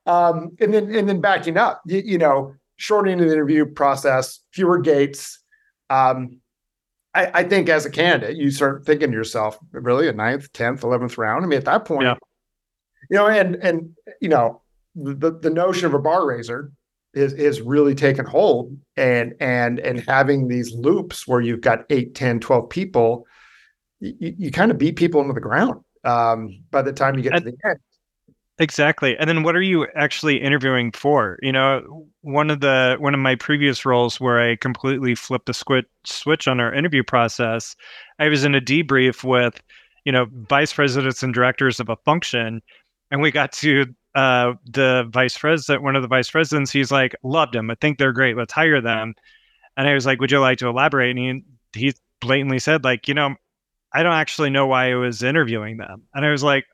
Um, 0.06 0.52
and 0.60 0.74
then 0.74 0.94
and 0.94 1.08
then 1.08 1.22
backing 1.22 1.58
up, 1.58 1.82
you, 1.86 2.02
you, 2.04 2.18
know, 2.18 2.56
shortening 2.76 3.20
the 3.20 3.32
interview 3.32 3.66
process, 3.66 4.40
fewer 4.52 4.80
gates. 4.80 5.40
Um, 5.90 6.42
I, 7.14 7.32
I, 7.34 7.44
think 7.44 7.70
as 7.70 7.86
a 7.86 7.92
candidate, 7.92 8.36
you 8.36 8.50
start 8.50 8.86
thinking 8.86 9.12
to 9.12 9.16
yourself, 9.16 9.58
really 9.72 10.10
a 10.10 10.14
ninth, 10.14 10.52
tenth, 10.52 10.84
eleventh 10.84 11.18
round. 11.18 11.46
I 11.46 11.48
mean, 11.48 11.60
at 11.60 11.66
that 11.66 11.86
point, 11.86 12.04
yeah. 12.04 12.16
you 13.10 13.18
know, 13.18 13.28
and 13.28 13.56
and 13.56 13.96
you 14.20 14.30
know, 14.30 14.63
the 14.96 15.38
the 15.40 15.50
notion 15.50 15.86
of 15.86 15.94
a 15.94 16.00
bar 16.00 16.28
raiser 16.28 16.72
is 17.14 17.34
is 17.34 17.62
really 17.62 17.96
taken 17.96 18.26
hold 18.26 18.76
and 18.98 19.34
and 19.40 19.80
and 19.80 20.00
having 20.02 20.48
these 20.48 20.74
loops 20.74 21.28
where 21.28 21.42
you've 21.42 21.62
got 21.62 21.86
8 21.90 22.16
10 22.16 22.40
12 22.40 22.70
people 22.70 23.26
you, 24.00 24.36
you 24.38 24.52
kind 24.52 24.72
of 24.72 24.78
beat 24.78 24.96
people 24.96 25.22
into 25.22 25.34
the 25.34 25.40
ground 25.40 25.82
um, 26.04 26.64
by 26.72 26.82
the 26.82 26.92
time 26.92 27.16
you 27.16 27.24
get 27.24 27.34
and, 27.34 27.46
to 27.46 27.52
the 27.52 27.70
end 27.70 27.80
Exactly. 28.60 29.18
And 29.18 29.28
then 29.28 29.42
what 29.42 29.56
are 29.56 29.64
you 29.64 29.88
actually 29.96 30.40
interviewing 30.40 30.92
for? 30.92 31.40
You 31.42 31.52
know, 31.52 32.06
one 32.22 32.52
of 32.52 32.60
the 32.60 32.98
one 33.00 33.16
of 33.16 33.20
my 33.20 33.34
previous 33.34 33.84
roles 33.84 34.20
where 34.20 34.40
I 34.40 34.58
completely 34.58 35.16
flipped 35.16 35.48
the 35.48 35.56
squid, 35.56 35.86
switch 36.04 36.48
on 36.48 36.60
our 36.60 36.72
interview 36.72 37.02
process, 37.04 37.76
I 38.20 38.28
was 38.28 38.44
in 38.44 38.54
a 38.54 38.62
debrief 38.62 39.24
with, 39.24 39.60
you 40.06 40.12
know, 40.12 40.28
vice 40.50 40.72
presidents 40.72 41.24
and 41.24 41.34
directors 41.34 41.80
of 41.80 41.90
a 41.90 41.96
function 42.06 42.62
and 43.14 43.22
we 43.22 43.30
got 43.30 43.52
to 43.52 43.86
uh, 44.16 44.54
the 44.66 45.08
vice 45.14 45.38
president, 45.38 45.84
one 45.84 45.96
of 45.96 46.02
the 46.02 46.08
vice 46.08 46.32
presidents, 46.32 46.72
he's 46.72 46.92
like, 46.92 47.16
loved 47.22 47.54
them. 47.54 47.70
I 47.70 47.76
think 47.76 48.00
they're 48.00 48.12
great. 48.12 48.36
Let's 48.36 48.52
hire 48.52 48.82
them. 48.82 49.14
And 49.78 49.88
I 49.88 49.94
was 49.94 50.08
like, 50.08 50.20
would 50.20 50.32
you 50.32 50.40
like 50.40 50.58
to 50.58 50.68
elaborate? 50.68 51.16
And 51.16 51.44
he, 51.76 51.80
he 51.80 51.94
blatantly 52.22 52.58
said, 52.58 52.84
like, 52.84 53.08
you 53.08 53.14
know, 53.14 53.36
I 53.94 54.02
don't 54.02 54.14
actually 54.14 54.50
know 54.50 54.66
why 54.66 54.92
I 54.92 54.96
was 54.96 55.22
interviewing 55.22 55.78
them. 55.78 56.02
And 56.16 56.26
I 56.26 56.32
was 56.32 56.42
like, 56.42 56.66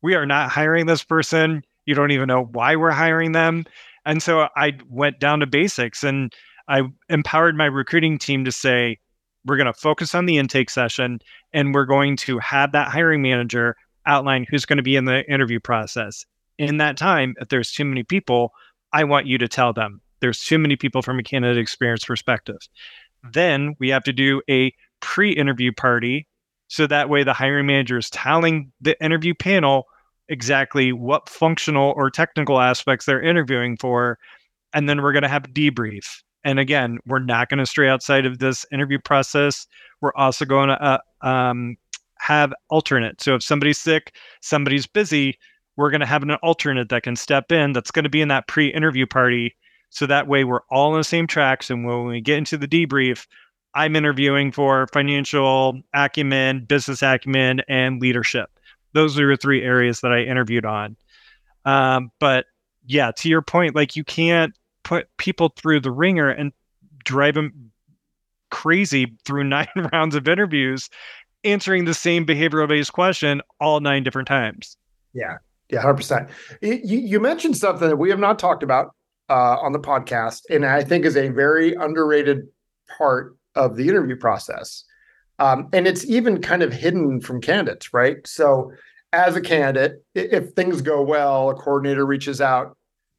we 0.00 0.14
are 0.14 0.24
not 0.24 0.50
hiring 0.50 0.86
this 0.86 1.04
person. 1.04 1.62
You 1.84 1.94
don't 1.94 2.12
even 2.12 2.28
know 2.28 2.44
why 2.44 2.76
we're 2.76 2.90
hiring 2.90 3.32
them. 3.32 3.66
And 4.06 4.22
so 4.22 4.48
I 4.56 4.78
went 4.88 5.20
down 5.20 5.40
to 5.40 5.46
basics 5.46 6.02
and 6.02 6.32
I 6.66 6.80
empowered 7.10 7.56
my 7.58 7.66
recruiting 7.66 8.16
team 8.16 8.46
to 8.46 8.52
say, 8.52 9.00
we're 9.44 9.58
going 9.58 9.66
to 9.66 9.74
focus 9.74 10.14
on 10.14 10.24
the 10.24 10.38
intake 10.38 10.70
session 10.70 11.20
and 11.52 11.74
we're 11.74 11.84
going 11.84 12.16
to 12.18 12.38
have 12.38 12.72
that 12.72 12.88
hiring 12.88 13.20
manager 13.20 13.76
outline 14.08 14.46
who's 14.48 14.64
going 14.64 14.78
to 14.78 14.82
be 14.82 14.96
in 14.96 15.04
the 15.04 15.24
interview 15.30 15.60
process. 15.60 16.24
In 16.58 16.78
that 16.78 16.96
time, 16.96 17.36
if 17.40 17.48
there's 17.48 17.70
too 17.70 17.84
many 17.84 18.02
people, 18.02 18.52
I 18.92 19.04
want 19.04 19.26
you 19.26 19.38
to 19.38 19.46
tell 19.46 19.72
them 19.72 20.00
there's 20.20 20.42
too 20.42 20.58
many 20.58 20.74
people 20.74 21.02
from 21.02 21.18
a 21.20 21.22
candidate 21.22 21.58
experience 21.58 22.04
perspective. 22.04 22.58
Then 23.32 23.76
we 23.78 23.90
have 23.90 24.02
to 24.04 24.12
do 24.12 24.42
a 24.50 24.72
pre 25.00 25.30
interview 25.30 25.70
party 25.72 26.26
so 26.68 26.86
that 26.86 27.08
way, 27.08 27.24
the 27.24 27.32
hiring 27.32 27.66
manager 27.66 27.98
is 27.98 28.10
telling 28.10 28.70
the 28.80 29.02
interview 29.02 29.34
panel 29.34 29.86
exactly 30.28 30.92
what 30.92 31.28
functional 31.28 31.94
or 31.96 32.10
technical 32.10 32.60
aspects 32.60 33.06
they're 33.06 33.22
interviewing 33.22 33.78
for. 33.78 34.18
And 34.74 34.88
then 34.88 35.02
we're 35.02 35.12
going 35.12 35.22
to 35.22 35.28
have 35.28 35.46
a 35.46 35.48
debrief. 35.48 36.22
And 36.44 36.58
again, 36.58 36.98
we're 37.06 37.18
not 37.20 37.48
going 37.48 37.58
to 37.58 37.66
stray 37.66 37.88
outside 37.88 38.26
of 38.26 38.38
this 38.38 38.66
interview 38.70 38.98
process. 38.98 39.66
We're 40.02 40.14
also 40.14 40.44
going 40.44 40.68
to 40.68 40.82
uh, 40.82 40.98
um, 41.26 41.76
have 42.20 42.52
alternate. 42.70 43.20
So 43.20 43.34
if 43.34 43.42
somebody's 43.42 43.78
sick, 43.78 44.14
somebody's 44.40 44.86
busy, 44.86 45.38
we're 45.76 45.90
going 45.90 46.00
to 46.00 46.06
have 46.06 46.22
an 46.22 46.32
alternate 46.32 46.88
that 46.88 47.04
can 47.04 47.16
step 47.16 47.52
in 47.52 47.72
that's 47.72 47.90
going 47.90 48.04
to 48.04 48.08
be 48.08 48.20
in 48.20 48.28
that 48.28 48.48
pre 48.48 48.68
interview 48.68 49.06
party. 49.06 49.56
So 49.90 50.06
that 50.06 50.26
way 50.26 50.44
we're 50.44 50.64
all 50.70 50.92
on 50.92 50.98
the 50.98 51.04
same 51.04 51.26
tracks. 51.26 51.70
And 51.70 51.86
when 51.86 52.06
we 52.06 52.20
get 52.20 52.38
into 52.38 52.58
the 52.58 52.68
debrief, 52.68 53.26
I'm 53.74 53.96
interviewing 53.96 54.52
for 54.52 54.86
financial 54.92 55.80
acumen, 55.94 56.64
business 56.64 57.02
acumen, 57.02 57.62
and 57.68 58.00
leadership. 58.00 58.50
Those 58.92 59.18
are 59.18 59.30
the 59.30 59.36
three 59.36 59.62
areas 59.62 60.00
that 60.00 60.12
I 60.12 60.22
interviewed 60.22 60.64
on. 60.64 60.96
Um, 61.64 62.10
but 62.18 62.46
yeah, 62.86 63.12
to 63.12 63.28
your 63.28 63.42
point, 63.42 63.74
like 63.74 63.94
you 63.94 64.04
can't 64.04 64.54
put 64.82 65.08
people 65.18 65.52
through 65.56 65.80
the 65.80 65.90
ringer 65.90 66.28
and 66.28 66.52
drive 67.04 67.34
them 67.34 67.70
crazy 68.50 69.16
through 69.24 69.44
nine 69.44 69.68
rounds 69.92 70.14
of 70.14 70.26
interviews, 70.26 70.88
answering 71.50 71.84
the 71.84 71.94
same 71.94 72.26
behavioral 72.26 72.68
based 72.68 72.92
question 72.92 73.42
all 73.60 73.80
nine 73.80 74.02
different 74.02 74.28
times. 74.28 74.76
Yeah, 75.14 75.38
yeah, 75.70 75.80
hundred 75.80 75.94
percent. 75.94 76.30
You, 76.62 76.78
you 76.82 77.20
mentioned 77.20 77.56
something 77.56 77.88
that 77.88 77.96
we 77.96 78.10
have 78.10 78.18
not 78.18 78.38
talked 78.38 78.62
about 78.62 78.94
uh, 79.28 79.56
on 79.60 79.72
the 79.72 79.78
podcast, 79.78 80.42
and 80.50 80.64
I 80.64 80.82
think 80.82 81.04
is 81.04 81.16
a 81.16 81.28
very 81.28 81.74
underrated 81.74 82.46
part 82.96 83.36
of 83.54 83.76
the 83.76 83.88
interview 83.88 84.16
process. 84.16 84.84
Um, 85.38 85.68
and 85.72 85.86
it's 85.86 86.04
even 86.06 86.40
kind 86.40 86.62
of 86.62 86.72
hidden 86.72 87.20
from 87.20 87.40
candidates, 87.40 87.92
right? 87.92 88.16
So, 88.26 88.72
as 89.12 89.36
a 89.36 89.40
candidate, 89.40 90.02
if 90.14 90.50
things 90.50 90.82
go 90.82 91.02
well, 91.02 91.50
a 91.50 91.54
coordinator 91.54 92.04
reaches 92.04 92.40
out, 92.40 92.76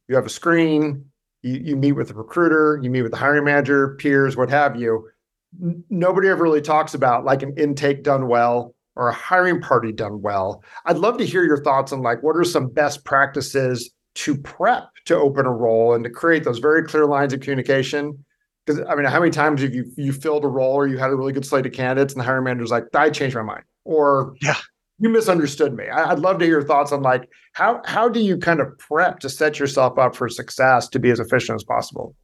you 0.07 0.15
have 0.15 0.25
a 0.25 0.29
screen, 0.29 1.05
you, 1.41 1.53
you 1.63 1.75
meet 1.75 1.93
with 1.93 2.09
the 2.09 2.13
recruiter, 2.13 2.79
you 2.81 2.89
meet 2.89 3.01
with 3.01 3.11
the 3.11 3.17
hiring 3.17 3.45
manager, 3.45 3.95
peers, 3.95 4.35
what 4.35 4.49
have 4.49 4.75
you. 4.75 5.07
N- 5.61 5.83
nobody 5.89 6.27
ever 6.27 6.43
really 6.43 6.61
talks 6.61 6.93
about 6.93 7.25
like 7.25 7.41
an 7.41 7.55
intake 7.57 8.03
done 8.03 8.27
well 8.27 8.75
or 8.95 9.09
a 9.09 9.13
hiring 9.13 9.61
party 9.61 9.91
done 9.91 10.21
well. 10.21 10.63
I'd 10.85 10.97
love 10.97 11.17
to 11.19 11.25
hear 11.25 11.43
your 11.43 11.63
thoughts 11.63 11.91
on 11.91 12.01
like 12.01 12.21
what 12.21 12.35
are 12.35 12.43
some 12.43 12.67
best 12.67 13.05
practices 13.05 13.91
to 14.15 14.37
prep 14.37 14.89
to 15.05 15.15
open 15.15 15.45
a 15.45 15.51
role 15.51 15.93
and 15.93 16.03
to 16.03 16.09
create 16.09 16.43
those 16.43 16.59
very 16.59 16.83
clear 16.83 17.05
lines 17.05 17.33
of 17.33 17.39
communication. 17.39 18.25
Because 18.65 18.83
I 18.87 18.95
mean, 18.95 19.05
how 19.05 19.19
many 19.19 19.31
times 19.31 19.61
have 19.61 19.73
you 19.73 19.91
you 19.95 20.11
filled 20.11 20.43
a 20.43 20.47
role 20.47 20.73
or 20.73 20.87
you 20.87 20.97
had 20.97 21.09
a 21.09 21.15
really 21.15 21.33
good 21.33 21.45
slate 21.45 21.65
of 21.65 21.71
candidates 21.71 22.13
and 22.13 22.19
the 22.19 22.25
hiring 22.25 22.43
manager's 22.43 22.71
like, 22.71 22.85
I 22.93 23.09
changed 23.09 23.35
my 23.35 23.41
mind, 23.41 23.63
or 23.85 24.33
yeah, 24.41 24.57
you 24.99 25.09
misunderstood 25.09 25.73
me. 25.73 25.87
I, 25.87 26.13
would 26.13 26.21
love 26.21 26.39
to 26.39 26.45
hear 26.45 26.59
your 26.59 26.67
thoughts 26.67 26.91
on 26.91 27.01
like 27.01 27.29
how 27.53 27.81
how 27.85 28.09
do 28.09 28.19
you 28.19 28.37
kind 28.37 28.59
of 28.59 28.77
prep 28.77 29.19
to 29.19 29.29
set 29.29 29.59
yourself 29.59 29.97
up 29.97 30.15
for 30.15 30.27
success 30.27 30.87
to 30.89 30.99
be 30.99 31.09
as 31.09 31.19
efficient 31.19 31.55
as 31.55 31.63
possible. 31.63 32.15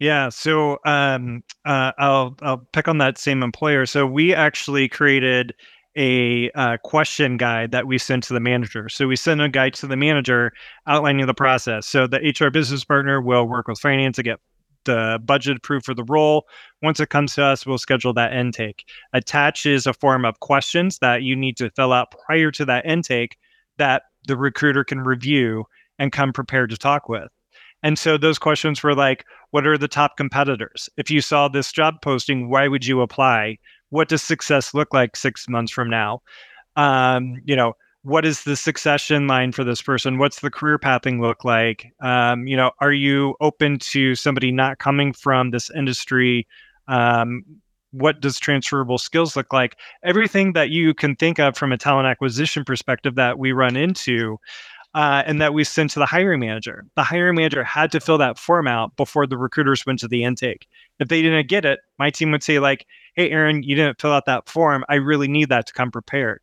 Yeah, 0.00 0.30
so 0.30 0.78
um, 0.86 1.44
uh, 1.66 1.92
I'll 1.98 2.34
I'll 2.40 2.66
pick 2.72 2.88
on 2.88 2.98
that 2.98 3.18
same 3.18 3.42
employer. 3.42 3.84
So 3.84 4.06
we 4.06 4.34
actually 4.34 4.88
created 4.88 5.54
a 5.96 6.50
uh, 6.52 6.78
question 6.82 7.36
guide 7.36 7.72
that 7.72 7.86
we 7.86 7.98
sent 7.98 8.24
to 8.24 8.32
the 8.32 8.40
manager. 8.40 8.88
So 8.88 9.06
we 9.06 9.16
send 9.16 9.42
a 9.42 9.48
guide 9.48 9.74
to 9.74 9.86
the 9.86 9.96
manager 9.96 10.52
outlining 10.86 11.26
the 11.26 11.34
process. 11.34 11.86
So 11.86 12.06
the 12.06 12.18
HR 12.18 12.48
business 12.50 12.82
partner 12.82 13.20
will 13.20 13.46
work 13.46 13.68
with 13.68 13.78
finance 13.78 14.16
to 14.16 14.22
get 14.22 14.40
the 14.84 15.20
budget 15.22 15.58
approved 15.58 15.84
for 15.84 15.94
the 15.94 16.04
role. 16.04 16.46
Once 16.82 16.98
it 17.00 17.10
comes 17.10 17.34
to 17.34 17.44
us, 17.44 17.66
we'll 17.66 17.76
schedule 17.76 18.14
that 18.14 18.32
intake. 18.32 18.86
Attach 19.12 19.66
is 19.66 19.86
a 19.86 19.92
form 19.92 20.24
of 20.24 20.40
questions 20.40 20.98
that 21.00 21.22
you 21.22 21.36
need 21.36 21.58
to 21.58 21.70
fill 21.70 21.92
out 21.92 22.14
prior 22.26 22.50
to 22.52 22.64
that 22.64 22.86
intake 22.86 23.36
that 23.76 24.04
the 24.26 24.36
recruiter 24.36 24.84
can 24.84 25.00
review 25.00 25.64
and 25.98 26.12
come 26.12 26.32
prepared 26.32 26.70
to 26.70 26.78
talk 26.78 27.08
with. 27.08 27.28
And 27.82 27.98
so 27.98 28.18
those 28.18 28.38
questions 28.38 28.82
were 28.82 28.94
like, 28.94 29.24
what 29.50 29.66
are 29.66 29.78
the 29.78 29.88
top 29.88 30.16
competitors? 30.16 30.88
If 30.96 31.10
you 31.10 31.20
saw 31.20 31.48
this 31.48 31.72
job 31.72 32.02
posting, 32.02 32.50
why 32.50 32.68
would 32.68 32.86
you 32.86 33.00
apply? 33.00 33.58
what 33.90 34.08
does 34.08 34.22
success 34.22 34.72
look 34.72 34.94
like 34.94 35.16
six 35.16 35.48
months 35.48 35.70
from 35.70 35.90
now? 35.90 36.22
Um, 36.76 37.42
you 37.44 37.54
know, 37.54 37.74
what 38.02 38.24
is 38.24 38.44
the 38.44 38.56
succession 38.56 39.26
line 39.26 39.52
for 39.52 39.62
this 39.62 39.82
person? 39.82 40.18
What's 40.18 40.40
the 40.40 40.50
career 40.50 40.78
pathing 40.78 41.20
look 41.20 41.44
like? 41.44 41.92
Um, 42.02 42.46
you 42.46 42.56
know, 42.56 42.70
are 42.80 42.92
you 42.92 43.34
open 43.40 43.78
to 43.90 44.14
somebody 44.14 44.50
not 44.50 44.78
coming 44.78 45.12
from 45.12 45.50
this 45.50 45.70
industry? 45.70 46.46
Um, 46.88 47.44
what 47.92 48.20
does 48.20 48.38
transferable 48.38 48.98
skills 48.98 49.36
look 49.36 49.52
like? 49.52 49.76
Everything 50.04 50.52
that 50.54 50.70
you 50.70 50.94
can 50.94 51.16
think 51.16 51.38
of 51.38 51.56
from 51.56 51.72
a 51.72 51.76
talent 51.76 52.06
acquisition 52.06 52.64
perspective 52.64 53.16
that 53.16 53.38
we 53.38 53.52
run 53.52 53.76
into 53.76 54.38
uh, 54.94 55.22
and 55.24 55.40
that 55.40 55.54
we 55.54 55.64
sent 55.64 55.90
to 55.92 55.98
the 55.98 56.06
hiring 56.06 56.40
manager. 56.40 56.84
The 56.96 57.04
hiring 57.04 57.36
manager 57.36 57.62
had 57.62 57.92
to 57.92 58.00
fill 58.00 58.18
that 58.18 58.38
form 58.38 58.66
out 58.66 58.96
before 58.96 59.26
the 59.26 59.38
recruiters 59.38 59.86
went 59.86 60.00
to 60.00 60.08
the 60.08 60.24
intake. 60.24 60.66
If 60.98 61.08
they 61.08 61.22
didn't 61.22 61.48
get 61.48 61.64
it, 61.64 61.80
my 61.98 62.10
team 62.10 62.32
would 62.32 62.42
say 62.42 62.58
like, 62.58 62.86
"Hey, 63.14 63.30
Aaron, 63.30 63.62
you 63.62 63.76
didn't 63.76 64.00
fill 64.00 64.12
out 64.12 64.26
that 64.26 64.48
form. 64.48 64.84
I 64.88 64.96
really 64.96 65.28
need 65.28 65.48
that 65.50 65.66
to 65.66 65.72
come 65.72 65.90
prepared." 65.90 66.40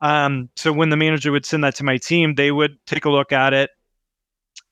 Um, 0.00 0.50
so 0.56 0.72
when 0.72 0.90
the 0.90 0.96
manager 0.96 1.32
would 1.32 1.46
send 1.46 1.64
that 1.64 1.74
to 1.76 1.84
my 1.84 1.96
team, 1.98 2.34
they 2.34 2.52
would 2.52 2.78
take 2.86 3.04
a 3.04 3.10
look 3.10 3.32
at 3.32 3.54
it, 3.54 3.70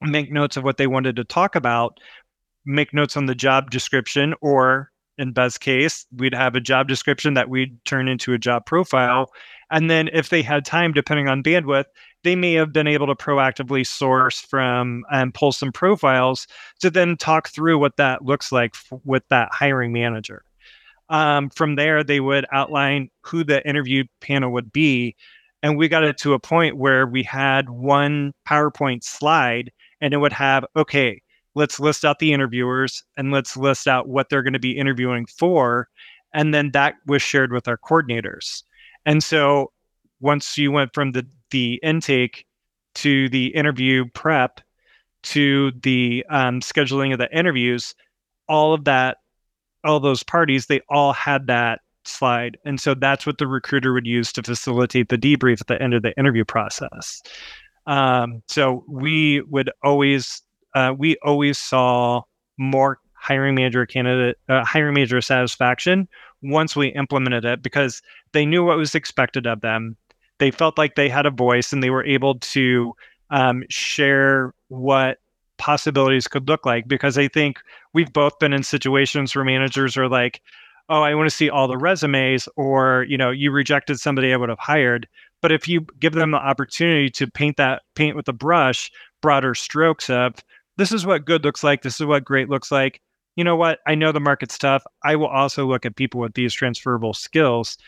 make 0.01 0.33
notes 0.33 0.57
of 0.57 0.64
what 0.64 0.77
they 0.77 0.87
wanted 0.87 1.16
to 1.16 1.25
talk 1.25 1.55
about, 1.55 1.98
make 2.66 2.92
notes 2.94 3.16
on 3.16 3.27
the 3.27 3.35
job 3.35 3.70
description, 3.70 4.35
or 4.40 4.91
in 5.18 5.33
best 5.33 5.61
case, 5.61 6.07
we'd 6.16 6.35
have 6.35 6.55
a 6.55 6.61
job 6.61 6.88
description 6.88 7.35
that 7.35 7.48
we'd 7.48 7.83
turn 7.85 8.09
into 8.09 8.33
a 8.33 8.38
job 8.38 8.66
profile. 8.66 9.31
And 9.70 9.90
then 9.90 10.09
if 10.12 10.29
they 10.29 10.42
had 10.42 10.64
time, 10.64 10.92
depending 10.92 11.29
on 11.29 11.42
bandwidth, 11.42 11.87
they 12.25 12.37
may 12.37 12.55
have 12.55 12.72
been 12.72 12.87
able 12.87 13.07
to 13.07 13.14
proactively 13.14 13.87
source 13.87 14.40
from 14.40 15.05
and 15.11 15.35
pull 15.35 15.53
some 15.53 15.72
profiles 15.72 16.46
to 16.81 16.90
then 16.90 17.16
talk 17.16 17.48
through 17.48 17.79
what 17.79 17.96
that 17.96 18.25
looks 18.25 18.53
like 18.53 18.72
f- 18.75 19.01
with 19.05 19.22
that 19.29 19.48
hiring 19.53 19.92
manager. 19.92 20.44
Um, 21.09 21.51
from 21.51 21.77
there, 21.77 22.05
they 22.05 22.20
would 22.20 22.46
outline 22.53 23.11
who 23.22 23.44
the 23.44 23.66
interview 23.68 24.05
panel 24.20 24.53
would 24.53 24.72
be. 24.72 25.16
And 25.62 25.77
we 25.77 25.88
got 25.88 26.05
it 26.05 26.18
to 26.18 26.35
a 26.35 26.38
point 26.38 26.77
where 26.77 27.07
we 27.07 27.22
had 27.22 27.68
one 27.70 28.33
PowerPoint 28.48 29.05
slide 29.05 29.72
and 30.01 30.12
it 30.12 30.16
would 30.16 30.33
have, 30.33 30.66
okay, 30.77 31.21
let's 31.54 31.78
list 31.80 32.04
out 32.04 32.18
the 32.18 32.32
interviewers 32.32 33.02
and 33.16 33.32
let's 33.32 33.56
list 33.56 33.86
out 33.86 34.08
what 34.08 34.28
they're 34.28 34.42
going 34.42 34.52
to 34.52 34.58
be 34.58 34.76
interviewing 34.76 35.26
for. 35.26 35.88
And 36.34 36.54
then 36.54 36.70
that 36.72 36.94
was 37.06 37.22
shared 37.22 37.52
with 37.52 37.68
our 37.68 37.76
coordinators. 37.76 38.62
And 39.04 39.22
so 39.22 39.72
once 40.20 40.56
you 40.56 40.72
went 40.72 40.94
from 40.94 41.12
the 41.12 41.26
the 41.50 41.78
intake 41.82 42.46
to 42.94 43.28
the 43.28 43.48
interview 43.48 44.06
prep 44.14 44.60
to 45.22 45.72
the 45.82 46.24
um, 46.30 46.60
scheduling 46.60 47.12
of 47.12 47.18
the 47.18 47.30
interviews, 47.36 47.94
all 48.48 48.74
of 48.74 48.84
that, 48.84 49.18
all 49.84 50.00
those 50.00 50.22
parties, 50.22 50.66
they 50.66 50.80
all 50.88 51.12
had 51.12 51.46
that 51.46 51.80
slide. 52.04 52.58
And 52.64 52.80
so 52.80 52.94
that's 52.94 53.26
what 53.26 53.38
the 53.38 53.46
recruiter 53.46 53.92
would 53.92 54.06
use 54.06 54.32
to 54.32 54.42
facilitate 54.42 55.08
the 55.08 55.18
debrief 55.18 55.60
at 55.60 55.66
the 55.68 55.80
end 55.80 55.94
of 55.94 56.02
the 56.02 56.16
interview 56.18 56.44
process. 56.44 57.22
Um, 57.86 58.42
so 58.48 58.84
we 58.88 59.42
would 59.42 59.70
always, 59.82 60.42
uh, 60.74 60.94
we 60.96 61.16
always 61.22 61.58
saw 61.58 62.22
more 62.58 62.98
hiring 63.14 63.54
manager 63.54 63.87
candidate, 63.87 64.38
uh, 64.48 64.64
hiring 64.64 64.94
manager 64.94 65.20
satisfaction 65.20 66.08
once 66.42 66.74
we 66.74 66.88
implemented 66.88 67.44
it 67.44 67.62
because 67.62 68.02
they 68.32 68.44
knew 68.44 68.64
what 68.64 68.76
was 68.76 68.94
expected 68.94 69.46
of 69.46 69.61
them 69.61 69.96
they 70.42 70.50
felt 70.50 70.76
like 70.76 70.96
they 70.96 71.08
had 71.08 71.24
a 71.24 71.30
voice 71.30 71.72
and 71.72 71.85
they 71.85 71.90
were 71.90 72.04
able 72.04 72.37
to 72.40 72.96
um, 73.30 73.62
share 73.68 74.52
what 74.68 75.18
possibilities 75.56 76.26
could 76.26 76.48
look 76.48 76.66
like 76.66 76.88
because 76.88 77.16
I 77.16 77.28
think 77.28 77.61
we've 77.92 78.12
both 78.12 78.37
been 78.40 78.52
in 78.52 78.64
situations 78.64 79.37
where 79.37 79.44
managers 79.44 79.96
are 79.96 80.08
like, 80.08 80.42
oh, 80.88 81.02
I 81.02 81.14
want 81.14 81.30
to 81.30 81.37
see 81.37 81.48
all 81.48 81.68
the 81.68 81.78
resumes, 81.78 82.48
or 82.56 83.06
you 83.08 83.16
know, 83.16 83.30
you 83.30 83.52
rejected 83.52 84.00
somebody 84.00 84.32
I 84.32 84.37
would 84.37 84.48
have 84.48 84.58
hired. 84.58 85.06
But 85.42 85.52
if 85.52 85.68
you 85.68 85.87
give 86.00 86.14
them 86.14 86.32
the 86.32 86.38
opportunity 86.38 87.08
to 87.11 87.28
paint 87.28 87.56
that 87.58 87.82
paint 87.94 88.16
with 88.16 88.26
a 88.26 88.32
brush, 88.32 88.90
broader 89.20 89.54
strokes 89.54 90.11
of 90.11 90.35
this 90.76 90.92
is 90.92 91.06
what 91.06 91.24
good 91.24 91.44
looks 91.44 91.62
like, 91.62 91.82
this 91.82 92.00
is 92.00 92.06
what 92.06 92.24
great 92.24 92.48
looks 92.48 92.70
like. 92.70 93.00
You 93.37 93.44
know 93.44 93.56
what? 93.56 93.78
I 93.87 93.94
know 93.94 94.12
the 94.12 94.20
market's 94.20 94.58
tough. 94.58 94.85
I 95.04 95.16
will 95.16 95.26
also 95.26 95.66
look 95.66 95.87
at 95.87 95.96
people 95.96 96.20
with 96.20 96.35
these 96.35 96.52
transferable 96.52 97.14
skills 97.14 97.78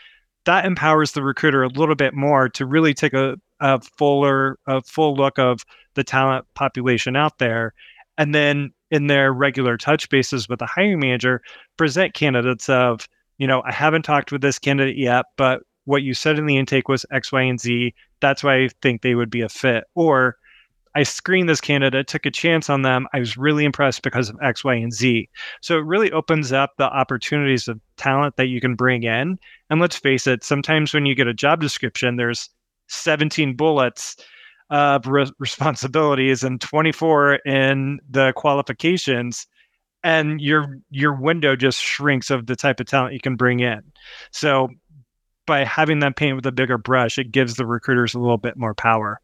that 0.44 0.64
empowers 0.64 1.12
the 1.12 1.23
recruiter 1.23 1.62
a 1.62 1.68
little 1.68 1.94
bit 1.94 2.14
more 2.14 2.49
to 2.51 2.66
really 2.66 2.94
take 2.94 3.14
a, 3.14 3.37
a 3.61 3.81
fuller, 3.81 4.59
a 4.66 4.83
full 4.83 5.14
look 5.14 5.38
of 5.38 5.64
the 5.94 6.05
talent 6.05 6.47
population 6.55 7.16
out 7.16 7.38
there. 7.38 7.75
And 8.18 8.35
then 8.35 8.73
in 8.90 9.07
their 9.07 9.33
regular 9.33 9.77
touch 9.77 10.09
bases 10.09 10.49
with 10.49 10.59
the 10.59 10.66
hiring 10.66 11.01
manager, 11.01 11.42
present 11.77 12.14
candidates 12.14 12.68
of, 12.68 13.09
you 13.38 13.47
know, 13.47 13.62
I 13.64 13.73
haven't 13.73 14.03
talked 14.03 14.31
with 14.31 14.40
this 14.40 14.59
candidate 14.59 14.97
yet, 14.97 15.27
but 15.37 15.62
what 15.85 16.03
you 16.03 16.14
said 16.14 16.38
in 16.38 16.47
the 16.47 16.57
intake 16.57 16.88
was 16.88 17.05
X, 17.11 17.33
Y, 17.33 17.42
and 17.42 17.61
Z. 17.61 17.94
That's 18.20 18.44
why 18.44 18.64
I 18.64 18.68
think 18.83 19.03
they 19.03 19.14
would 19.14 19.31
be 19.31 19.40
a 19.40 19.49
fit. 19.49 19.85
Or 19.94 20.37
I 20.94 21.02
screened 21.02 21.48
this 21.48 21.61
candidate, 21.61 22.07
took 22.07 22.26
a 22.26 22.30
chance 22.30 22.70
on 22.70 22.83
them. 22.83 23.07
I 23.12 23.18
was 23.18 23.37
really 23.37 23.64
impressed 23.64 24.02
because 24.02 24.28
of 24.28 24.37
X, 24.42 24.64
Y, 24.64 24.74
and 24.74 24.92
Z. 24.92 25.28
So 25.61 25.78
it 25.78 25.85
really 25.85 26.12
opens 26.12 26.52
up 26.52 26.72
the 26.78 26.85
opportunities 26.85 27.66
of 27.68 27.80
talent 27.96 28.37
that 28.37 28.46
you 28.46 28.61
can 28.61 28.74
bring 28.74 29.02
in. 29.02 29.38
And 29.70 29.80
let's 29.80 29.96
face 29.96 30.26
it, 30.26 30.44
sometimes 30.44 30.94
when 30.94 31.07
you 31.07 31.14
get 31.14 31.26
a 31.26 31.35
job 31.35 31.61
description, 31.61 32.16
there's 32.16 32.48
17 32.88 33.57
bullets 33.57 34.16
of 34.70 35.07
re- 35.07 35.30
responsibilities 35.38 36.42
and 36.42 36.61
24 36.61 37.35
in 37.46 38.00
the 38.09 38.33
qualifications 38.37 39.46
and 40.04 40.40
your 40.40 40.78
your 40.90 41.14
window 41.14 41.57
just 41.57 41.80
shrinks 41.80 42.30
of 42.30 42.46
the 42.46 42.54
type 42.54 42.78
of 42.78 42.87
talent 42.87 43.14
you 43.14 43.20
can 43.20 43.37
bring 43.37 43.61
in. 43.61 43.83
So 44.30 44.68
by 45.46 45.64
having 45.64 45.98
them 45.98 46.14
paint 46.14 46.37
with 46.37 46.46
a 46.46 46.52
bigger 46.52 46.78
brush, 46.78 47.18
it 47.18 47.33
gives 47.33 47.57
the 47.57 47.66
recruiters 47.66 48.14
a 48.14 48.20
little 48.20 48.38
bit 48.38 48.57
more 48.57 48.74
power. 48.74 49.20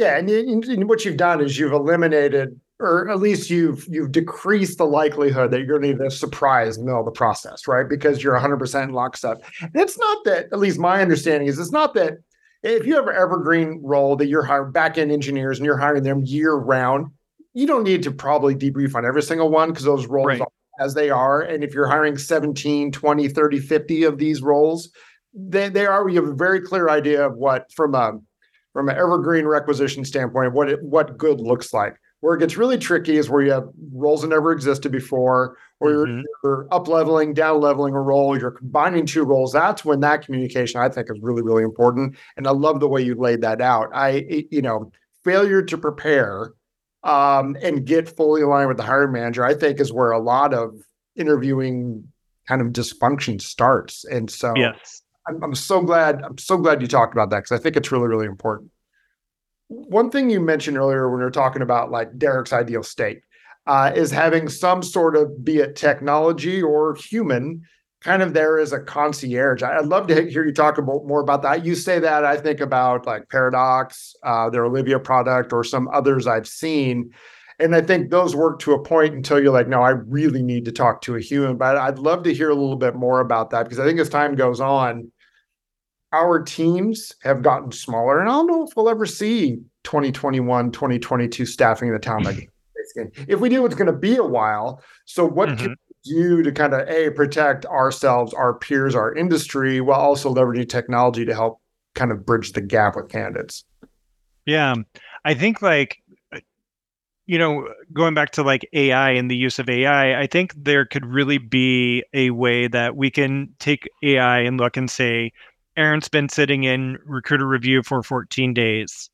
Yeah, 0.00 0.16
and, 0.16 0.30
and, 0.30 0.88
what 0.88 1.04
you've 1.04 1.18
done 1.18 1.42
is 1.42 1.58
you've 1.58 1.74
eliminated, 1.74 2.58
or 2.78 3.10
at 3.10 3.20
least 3.20 3.50
you've 3.50 3.86
you've 3.86 4.12
decreased 4.12 4.78
the 4.78 4.86
likelihood 4.86 5.50
that 5.50 5.58
you're 5.58 5.78
going 5.78 5.82
to 5.82 5.98
get 5.98 6.06
a 6.06 6.10
surprise 6.10 6.78
in 6.78 6.84
the 6.84 6.86
middle 6.86 7.00
of 7.00 7.04
the 7.04 7.12
process, 7.12 7.68
right? 7.68 7.86
Because 7.86 8.22
you're 8.22 8.34
100% 8.34 8.82
in 8.82 8.92
lockstep. 8.94 9.42
And 9.60 9.70
it's 9.74 9.98
not 9.98 10.24
that, 10.24 10.46
at 10.54 10.58
least 10.58 10.78
my 10.78 11.02
understanding 11.02 11.48
is, 11.48 11.58
it's 11.58 11.70
not 11.70 11.92
that 11.94 12.14
if 12.62 12.86
you 12.86 12.94
have 12.94 13.08
an 13.08 13.14
evergreen 13.14 13.82
role 13.84 14.16
that 14.16 14.28
you're 14.28 14.42
hiring 14.42 14.72
back 14.72 14.96
end 14.96 15.12
engineers 15.12 15.58
and 15.58 15.66
you're 15.66 15.76
hiring 15.76 16.02
them 16.02 16.24
year 16.24 16.54
round, 16.54 17.08
you 17.52 17.66
don't 17.66 17.84
need 17.84 18.02
to 18.04 18.10
probably 18.10 18.54
debrief 18.54 18.94
on 18.94 19.04
every 19.04 19.22
single 19.22 19.50
one 19.50 19.68
because 19.68 19.84
those 19.84 20.06
roles 20.06 20.28
right. 20.28 20.42
as 20.78 20.94
they 20.94 21.10
are. 21.10 21.42
And 21.42 21.62
if 21.62 21.74
you're 21.74 21.88
hiring 21.88 22.16
17, 22.16 22.90
20, 22.90 23.28
30, 23.28 23.58
50 23.58 24.04
of 24.04 24.16
these 24.16 24.40
roles, 24.40 24.88
they, 25.34 25.68
they 25.68 25.84
are, 25.84 26.08
you 26.08 26.22
have 26.22 26.32
a 26.32 26.34
very 26.34 26.62
clear 26.62 26.88
idea 26.88 27.26
of 27.26 27.36
what 27.36 27.70
from 27.74 27.94
a 27.94 28.18
from 28.72 28.88
an 28.88 28.96
evergreen 28.96 29.46
requisition 29.46 30.04
standpoint, 30.04 30.52
what 30.52 30.68
it, 30.70 30.82
what 30.82 31.18
good 31.18 31.40
looks 31.40 31.72
like. 31.72 31.96
Where 32.20 32.34
it 32.34 32.40
gets 32.40 32.58
really 32.58 32.76
tricky 32.76 33.16
is 33.16 33.30
where 33.30 33.40
you 33.40 33.50
have 33.50 33.68
roles 33.92 34.20
that 34.20 34.28
never 34.28 34.52
existed 34.52 34.92
before, 34.92 35.56
or 35.80 35.90
you're, 35.90 36.06
mm-hmm. 36.06 36.20
you're 36.44 36.68
up 36.70 36.86
leveling, 36.86 37.32
down 37.32 37.62
leveling 37.62 37.94
a 37.94 38.00
role, 38.00 38.38
you're 38.38 38.50
combining 38.50 39.06
two 39.06 39.24
roles. 39.24 39.54
That's 39.54 39.86
when 39.86 40.00
that 40.00 40.26
communication 40.26 40.82
I 40.82 40.90
think 40.90 41.08
is 41.10 41.18
really, 41.22 41.40
really 41.40 41.62
important. 41.62 42.16
And 42.36 42.46
I 42.46 42.50
love 42.50 42.78
the 42.80 42.88
way 42.88 43.00
you 43.00 43.14
laid 43.14 43.40
that 43.40 43.62
out. 43.62 43.88
I, 43.94 44.46
you 44.50 44.60
know, 44.60 44.92
failure 45.24 45.62
to 45.62 45.78
prepare 45.78 46.52
um, 47.04 47.56
and 47.62 47.86
get 47.86 48.14
fully 48.14 48.42
aligned 48.42 48.68
with 48.68 48.76
the 48.76 48.82
hiring 48.82 49.12
manager, 49.12 49.42
I 49.42 49.54
think 49.54 49.80
is 49.80 49.90
where 49.90 50.10
a 50.10 50.20
lot 50.20 50.52
of 50.52 50.74
interviewing 51.16 52.06
kind 52.46 52.60
of 52.60 52.68
dysfunction 52.68 53.40
starts. 53.40 54.04
And 54.04 54.30
so 54.30 54.52
yes. 54.56 55.02
I'm, 55.30 55.42
I'm 55.42 55.54
so 55.54 55.80
glad, 55.82 56.22
I'm 56.22 56.38
so 56.38 56.56
glad 56.56 56.82
you 56.82 56.88
talked 56.88 57.14
about 57.14 57.30
that 57.30 57.44
because 57.44 57.58
I 57.58 57.62
think 57.62 57.76
it's 57.76 57.92
really, 57.92 58.08
really 58.08 58.26
important. 58.26 58.70
One 59.68 60.10
thing 60.10 60.30
you 60.30 60.40
mentioned 60.40 60.76
earlier 60.76 61.08
when 61.08 61.18
we 61.18 61.24
were 61.24 61.30
talking 61.30 61.62
about 61.62 61.90
like 61.90 62.18
Derek's 62.18 62.52
ideal 62.52 62.82
state 62.82 63.22
uh, 63.66 63.92
is 63.94 64.10
having 64.10 64.48
some 64.48 64.82
sort 64.82 65.16
of, 65.16 65.44
be 65.44 65.58
it 65.58 65.76
technology 65.76 66.60
or 66.60 66.96
human, 66.96 67.62
kind 68.00 68.22
of 68.22 68.32
there 68.32 68.58
as 68.58 68.72
a 68.72 68.80
concierge. 68.80 69.62
I'd 69.62 69.84
love 69.84 70.06
to 70.08 70.28
hear 70.28 70.44
you 70.44 70.52
talk 70.52 70.78
about 70.78 71.06
more 71.06 71.20
about 71.20 71.42
that. 71.42 71.64
You 71.64 71.74
say 71.74 71.98
that 72.00 72.24
I 72.24 72.36
think 72.36 72.60
about 72.60 73.06
like 73.06 73.28
Paradox, 73.28 74.16
uh, 74.24 74.50
their 74.50 74.64
Olivia 74.64 74.98
product, 74.98 75.52
or 75.52 75.62
some 75.62 75.88
others 75.92 76.26
I've 76.26 76.48
seen. 76.48 77.12
And 77.58 77.76
I 77.76 77.82
think 77.82 78.10
those 78.10 78.34
work 78.34 78.58
to 78.60 78.72
a 78.72 78.82
point 78.82 79.14
until 79.14 79.38
you're 79.38 79.52
like, 79.52 79.68
no, 79.68 79.82
I 79.82 79.90
really 79.90 80.42
need 80.42 80.64
to 80.64 80.72
talk 80.72 81.02
to 81.02 81.16
a 81.16 81.20
human. 81.20 81.58
But 81.58 81.76
I'd 81.76 81.98
love 81.98 82.22
to 82.22 82.32
hear 82.32 82.48
a 82.48 82.54
little 82.54 82.76
bit 82.76 82.94
more 82.94 83.20
about 83.20 83.50
that 83.50 83.64
because 83.64 83.78
I 83.78 83.84
think 83.84 84.00
as 84.00 84.08
time 84.08 84.34
goes 84.34 84.62
on, 84.62 85.12
our 86.12 86.42
teams 86.42 87.12
have 87.22 87.42
gotten 87.42 87.72
smaller. 87.72 88.20
And 88.20 88.28
I 88.28 88.32
don't 88.32 88.46
know 88.46 88.66
if 88.66 88.76
we'll 88.76 88.88
ever 88.88 89.06
see 89.06 89.60
2021, 89.84 90.72
2022 90.72 91.46
staffing 91.46 91.88
in 91.88 91.94
the 91.94 92.00
town 92.00 92.26
again. 92.26 92.48
If 93.28 93.38
we 93.38 93.48
do, 93.48 93.64
it's 93.66 93.76
going 93.76 93.86
to 93.86 93.92
be 93.92 94.16
a 94.16 94.24
while. 94.24 94.82
So, 95.04 95.24
what 95.24 95.50
mm-hmm. 95.50 95.58
can 95.58 95.68
we 95.70 96.12
do 96.12 96.42
to 96.42 96.50
kind 96.50 96.74
of 96.74 96.88
a 96.88 97.10
protect 97.10 97.64
ourselves, 97.66 98.34
our 98.34 98.54
peers, 98.54 98.96
our 98.96 99.14
industry, 99.14 99.80
while 99.80 100.00
also 100.00 100.34
leveraging 100.34 100.68
technology 100.68 101.24
to 101.24 101.32
help 101.32 101.60
kind 101.94 102.10
of 102.10 102.26
bridge 102.26 102.52
the 102.52 102.62
gap 102.62 102.96
with 102.96 103.08
candidates? 103.08 103.64
Yeah, 104.44 104.74
I 105.24 105.34
think 105.34 105.62
like 105.62 106.02
you 107.30 107.38
know, 107.38 107.68
going 107.92 108.12
back 108.12 108.32
to 108.32 108.42
like 108.42 108.68
AI 108.72 109.12
and 109.12 109.30
the 109.30 109.36
use 109.36 109.60
of 109.60 109.70
AI, 109.70 110.20
I 110.20 110.26
think 110.26 110.52
there 110.56 110.84
could 110.84 111.06
really 111.06 111.38
be 111.38 112.02
a 112.12 112.30
way 112.30 112.66
that 112.66 112.96
we 112.96 113.08
can 113.08 113.54
take 113.60 113.88
AI 114.02 114.40
and 114.40 114.58
look 114.58 114.76
and 114.76 114.90
say, 114.90 115.30
Aaron's 115.76 116.08
been 116.08 116.28
sitting 116.28 116.64
in 116.64 116.98
recruiter 117.04 117.46
review 117.46 117.82
for 117.82 118.02
14 118.02 118.52
days 118.54 119.10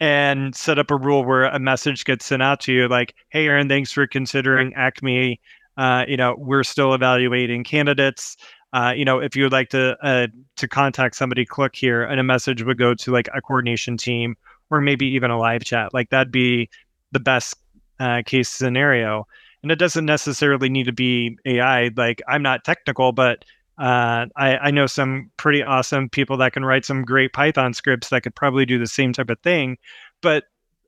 and 0.00 0.54
set 0.54 0.78
up 0.78 0.90
a 0.90 0.96
rule 0.96 1.24
where 1.24 1.44
a 1.44 1.58
message 1.58 2.04
gets 2.04 2.26
sent 2.26 2.42
out 2.42 2.60
to 2.60 2.72
you 2.72 2.88
like, 2.88 3.14
hey, 3.30 3.46
Aaron, 3.46 3.68
thanks 3.68 3.92
for 3.92 4.06
considering 4.06 4.72
Acme. 4.74 5.40
Uh, 5.76 6.04
you 6.06 6.16
know, 6.16 6.34
we're 6.38 6.64
still 6.64 6.94
evaluating 6.94 7.64
candidates. 7.64 8.36
Uh, 8.72 8.92
you 8.94 9.04
know, 9.04 9.20
if 9.20 9.36
you 9.36 9.42
would 9.42 9.52
like 9.52 9.70
to 9.70 9.96
uh, 10.02 10.26
to 10.56 10.68
contact 10.68 11.16
somebody, 11.16 11.44
click 11.46 11.74
here, 11.74 12.02
and 12.02 12.20
a 12.20 12.22
message 12.22 12.62
would 12.62 12.78
go 12.78 12.94
to 12.94 13.12
like 13.12 13.28
a 13.34 13.40
coordination 13.40 13.96
team 13.96 14.36
or 14.70 14.80
maybe 14.80 15.06
even 15.06 15.30
a 15.30 15.38
live 15.38 15.64
chat. 15.64 15.94
Like 15.94 16.10
that'd 16.10 16.32
be 16.32 16.68
the 17.12 17.20
best 17.20 17.54
uh, 18.00 18.22
case 18.26 18.48
scenario. 18.48 19.26
And 19.62 19.72
it 19.72 19.78
doesn't 19.78 20.04
necessarily 20.04 20.68
need 20.68 20.84
to 20.84 20.92
be 20.92 21.38
AI. 21.44 21.90
Like 21.96 22.22
I'm 22.28 22.42
not 22.42 22.64
technical, 22.64 23.12
but 23.12 23.44
uh, 23.78 24.26
I, 24.36 24.56
I 24.56 24.70
know 24.70 24.86
some 24.86 25.30
pretty 25.36 25.62
awesome 25.62 26.08
people 26.08 26.36
that 26.38 26.52
can 26.52 26.64
write 26.64 26.84
some 26.84 27.02
great 27.02 27.32
Python 27.32 27.74
scripts 27.74 28.08
that 28.08 28.22
could 28.22 28.34
probably 28.34 28.64
do 28.64 28.78
the 28.78 28.86
same 28.86 29.12
type 29.12 29.30
of 29.30 29.38
thing. 29.40 29.76
But 30.22 30.44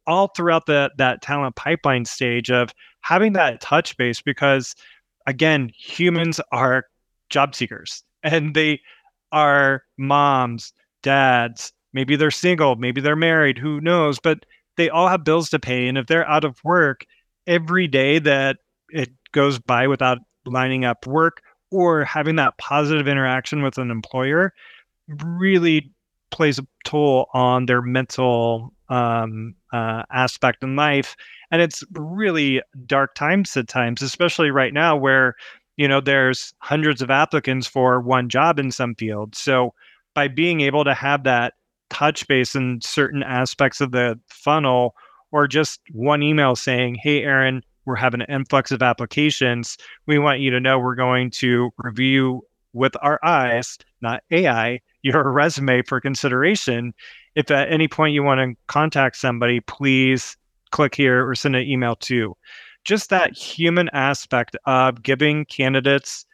all 0.07 0.29
throughout 0.29 0.67
the 0.67 0.91
that 0.97 1.21
talent 1.21 1.55
pipeline 1.57 2.07
stage 2.07 2.51
of 2.51 2.73
having 3.03 3.35
that 3.35 3.61
touch 3.61 3.97
base, 3.99 4.23
because 4.23 4.75
again, 5.27 5.71
humans 5.77 6.41
are 6.51 6.85
job 7.29 7.55
seekers 7.55 8.03
and 8.23 8.55
they 8.55 8.81
are 9.33 9.83
moms, 9.99 10.73
dads, 11.03 11.73
maybe 11.93 12.17
they're 12.17 12.31
single, 12.31 12.77
maybe 12.77 13.01
they're 13.01 13.17
married, 13.17 13.59
who 13.59 13.81
knows? 13.81 14.19
But 14.19 14.47
they 14.77 14.89
all 14.89 15.09
have 15.09 15.25
bills 15.25 15.51
to 15.51 15.59
pay. 15.59 15.89
And 15.89 15.99
if 15.99 16.07
they're 16.07 16.29
out 16.29 16.45
of 16.45 16.63
work, 16.65 17.05
every 17.47 17.87
day 17.87 18.19
that 18.19 18.57
it 18.91 19.11
goes 19.33 19.59
by 19.59 19.87
without 19.89 20.19
lining 20.47 20.85
up 20.85 21.07
work 21.07 21.43
or 21.71 22.05
having 22.05 22.37
that 22.37 22.57
positive 22.59 23.09
interaction 23.09 23.63
with 23.63 23.79
an 23.79 23.91
employer 23.91 24.53
really 25.09 25.91
plays 26.31 26.59
a 26.59 26.67
toll 26.85 27.29
on 27.33 27.67
their 27.67 27.83
mental 27.83 28.73
um, 28.89 29.55
uh, 29.73 30.03
aspect 30.13 30.63
in 30.63 30.77
life. 30.77 31.17
And 31.51 31.63
it's 31.63 31.83
really 31.93 32.63
dark 32.87 33.15
times 33.15 33.57
at 33.57 33.69
times, 33.69 34.03
especially 34.03 34.51
right 34.51 34.73
now 34.73 34.97
where, 34.97 35.35
you 35.77 35.89
know, 35.89 36.01
there's 36.01 36.53
hundreds 36.59 37.01
of 37.01 37.11
applicants 37.11 37.67
for 37.67 38.01
one 38.01 38.29
job 38.29 38.59
in 38.59 38.71
some 38.71 38.95
field. 38.95 39.35
So 39.35 39.75
by 40.15 40.29
being 40.29 40.61
able 40.61 40.85
to 40.85 40.95
have 40.95 41.25
that 41.25 41.55
touch 41.91 42.27
base 42.29 42.55
in 42.55 42.81
certain 42.83 43.23
aspects 43.23 43.81
of 43.81 43.93
the 43.93 44.19
funnel 44.29 44.95
or 45.31 45.47
just 45.47 45.81
one 45.93 46.23
email 46.23 46.57
saying, 46.57 46.97
Hey, 47.03 47.23
Aaron, 47.23 47.63
we're 47.89 47.97
having 47.97 48.21
an 48.21 48.31
influx 48.31 48.71
of 48.71 48.83
applications. 48.83 49.79
We 50.07 50.19
want 50.19 50.41
you 50.41 50.51
to 50.51 50.61
know 50.61 50.79
we're 50.79 50.95
going 50.95 51.31
to 51.31 51.71
review 51.79 52.43
with 52.75 52.93
our 53.01 53.19
eyes, 53.25 53.79
not 54.03 54.23
AI, 54.31 54.81
your 55.03 55.33
resume 55.33 55.83
for 55.83 56.01
consideration. 56.01 56.93
If 57.35 57.51
at 57.51 57.73
any 57.73 57.89
point 57.89 58.13
you 58.13 58.23
want 58.23 58.41
to 58.41 58.57
contact 58.67 59.17
somebody, 59.17 59.61
please 59.61 60.37
click 60.71 60.95
here 60.95 61.27
or 61.27 61.35
send 61.35 61.57
an 61.57 61.67
email 61.67 61.97
to. 61.97 62.37
Just 62.85 63.09
that 63.09 63.35
human 63.35 63.89
aspect 63.95 64.55
of 64.67 65.03
giving 65.03 65.47
candidates 65.47 66.27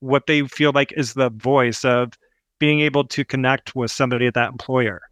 what 0.00 0.26
they 0.26 0.46
feel 0.46 0.72
like 0.74 0.92
is 0.96 1.12
the 1.12 1.30
voice 1.30 1.84
of 1.84 2.14
being 2.58 2.80
able 2.80 3.04
to 3.08 3.24
connect 3.26 3.76
with 3.76 3.90
somebody 3.90 4.26
at 4.26 4.34
that 4.34 4.50
employer. 4.50 5.02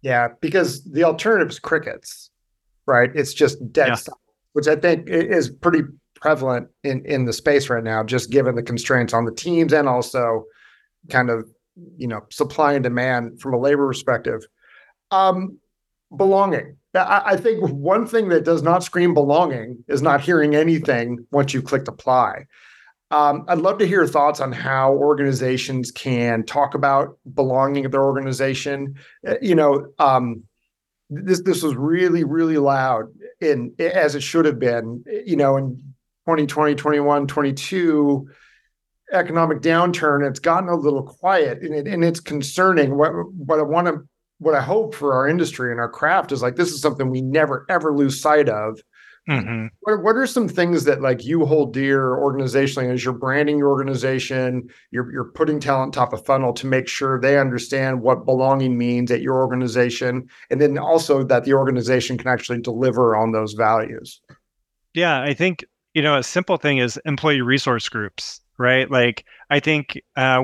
Yeah, 0.00 0.28
because 0.40 0.82
the 0.84 1.04
alternative 1.04 1.50
is 1.50 1.58
crickets, 1.58 2.30
right? 2.86 3.10
It's 3.14 3.34
just 3.34 3.72
dead 3.72 3.88
yeah. 3.88 4.14
Which 4.52 4.68
I 4.68 4.76
think 4.76 5.08
is 5.08 5.50
pretty 5.50 5.82
prevalent 6.14 6.68
in 6.84 7.04
in 7.04 7.24
the 7.24 7.32
space 7.32 7.68
right 7.68 7.84
now, 7.84 8.02
just 8.04 8.30
given 8.30 8.54
the 8.54 8.62
constraints 8.62 9.12
on 9.12 9.24
the 9.24 9.34
teams 9.34 9.72
and 9.72 9.88
also 9.88 10.44
kind 11.10 11.30
of 11.30 11.48
you 11.96 12.06
know 12.06 12.20
supply 12.30 12.74
and 12.74 12.82
demand 12.82 13.40
from 13.40 13.54
a 13.54 13.58
labor 13.58 13.86
perspective. 13.86 14.46
Um, 15.10 15.58
belonging. 16.16 16.76
I, 16.94 17.36
think 17.36 17.66
one 17.70 18.06
thing 18.06 18.28
that 18.28 18.44
does 18.44 18.62
not 18.62 18.84
scream 18.84 19.14
belonging 19.14 19.82
is 19.88 20.02
not 20.02 20.20
hearing 20.20 20.54
anything 20.54 21.26
once 21.30 21.54
you 21.54 21.62
clicked 21.62 21.88
apply. 21.88 22.46
Um, 23.10 23.44
I'd 23.48 23.58
love 23.58 23.78
to 23.78 23.86
hear 23.86 24.00
your 24.00 24.08
thoughts 24.08 24.40
on 24.40 24.52
how 24.52 24.92
organizations 24.92 25.90
can 25.90 26.44
talk 26.44 26.74
about 26.74 27.18
belonging 27.32 27.86
of 27.86 27.92
their 27.92 28.04
organization. 28.04 28.96
Uh, 29.26 29.34
you 29.40 29.54
know, 29.54 29.86
um, 29.98 30.44
this 31.08 31.42
this 31.42 31.62
was 31.62 31.74
really 31.76 32.24
really 32.24 32.56
loud 32.56 33.08
in 33.42 33.74
as 33.78 34.14
it 34.14 34.22
should 34.22 34.44
have 34.44 34.58
been. 34.58 35.04
You 35.26 35.36
know, 35.36 35.56
in 35.56 35.76
2020, 36.26 36.74
21, 36.74 37.26
22 37.26 38.28
economic 39.12 39.60
downturn, 39.60 40.28
it's 40.28 40.40
gotten 40.40 40.68
a 40.68 40.74
little 40.74 41.02
quiet, 41.02 41.62
and, 41.62 41.74
it, 41.74 41.86
and 41.86 42.04
it's 42.04 42.20
concerning. 42.20 42.96
What 42.96 43.12
what 43.32 43.58
I 43.58 43.62
want 43.62 43.88
to 43.88 44.08
what 44.38 44.54
I 44.54 44.60
hope 44.60 44.94
for 44.94 45.14
our 45.14 45.28
industry 45.28 45.70
and 45.70 45.78
our 45.78 45.88
craft 45.88 46.32
is 46.32 46.42
like 46.42 46.56
this 46.56 46.72
is 46.72 46.80
something 46.80 47.10
we 47.10 47.22
never 47.22 47.64
ever 47.68 47.94
lose 47.94 48.20
sight 48.20 48.48
of 48.48 48.80
Mm-hmm. 49.28 49.66
What, 49.80 50.02
what 50.02 50.16
are 50.16 50.26
some 50.26 50.48
things 50.48 50.84
that 50.84 51.00
like 51.00 51.24
you 51.24 51.46
hold 51.46 51.72
dear 51.72 52.16
organizationally 52.16 52.92
as 52.92 53.04
you're 53.04 53.14
branding 53.14 53.56
your 53.56 53.68
organization, 53.68 54.68
you're 54.90 55.12
you're 55.12 55.30
putting 55.30 55.60
talent 55.60 55.94
top 55.94 56.12
of 56.12 56.24
funnel 56.24 56.52
to 56.54 56.66
make 56.66 56.88
sure 56.88 57.20
they 57.20 57.38
understand 57.38 58.02
what 58.02 58.24
belonging 58.26 58.76
means 58.76 59.12
at 59.12 59.22
your 59.22 59.36
organization, 59.36 60.28
and 60.50 60.60
then 60.60 60.76
also 60.76 61.22
that 61.22 61.44
the 61.44 61.54
organization 61.54 62.18
can 62.18 62.28
actually 62.28 62.60
deliver 62.60 63.14
on 63.14 63.30
those 63.30 63.52
values. 63.52 64.20
Yeah, 64.92 65.22
I 65.22 65.34
think 65.34 65.64
you 65.94 66.02
know 66.02 66.18
a 66.18 66.24
simple 66.24 66.56
thing 66.56 66.78
is 66.78 66.98
employee 67.04 67.42
resource 67.42 67.88
groups, 67.88 68.40
right? 68.58 68.90
Like 68.90 69.24
I 69.50 69.60
think 69.60 70.00
uh, 70.16 70.42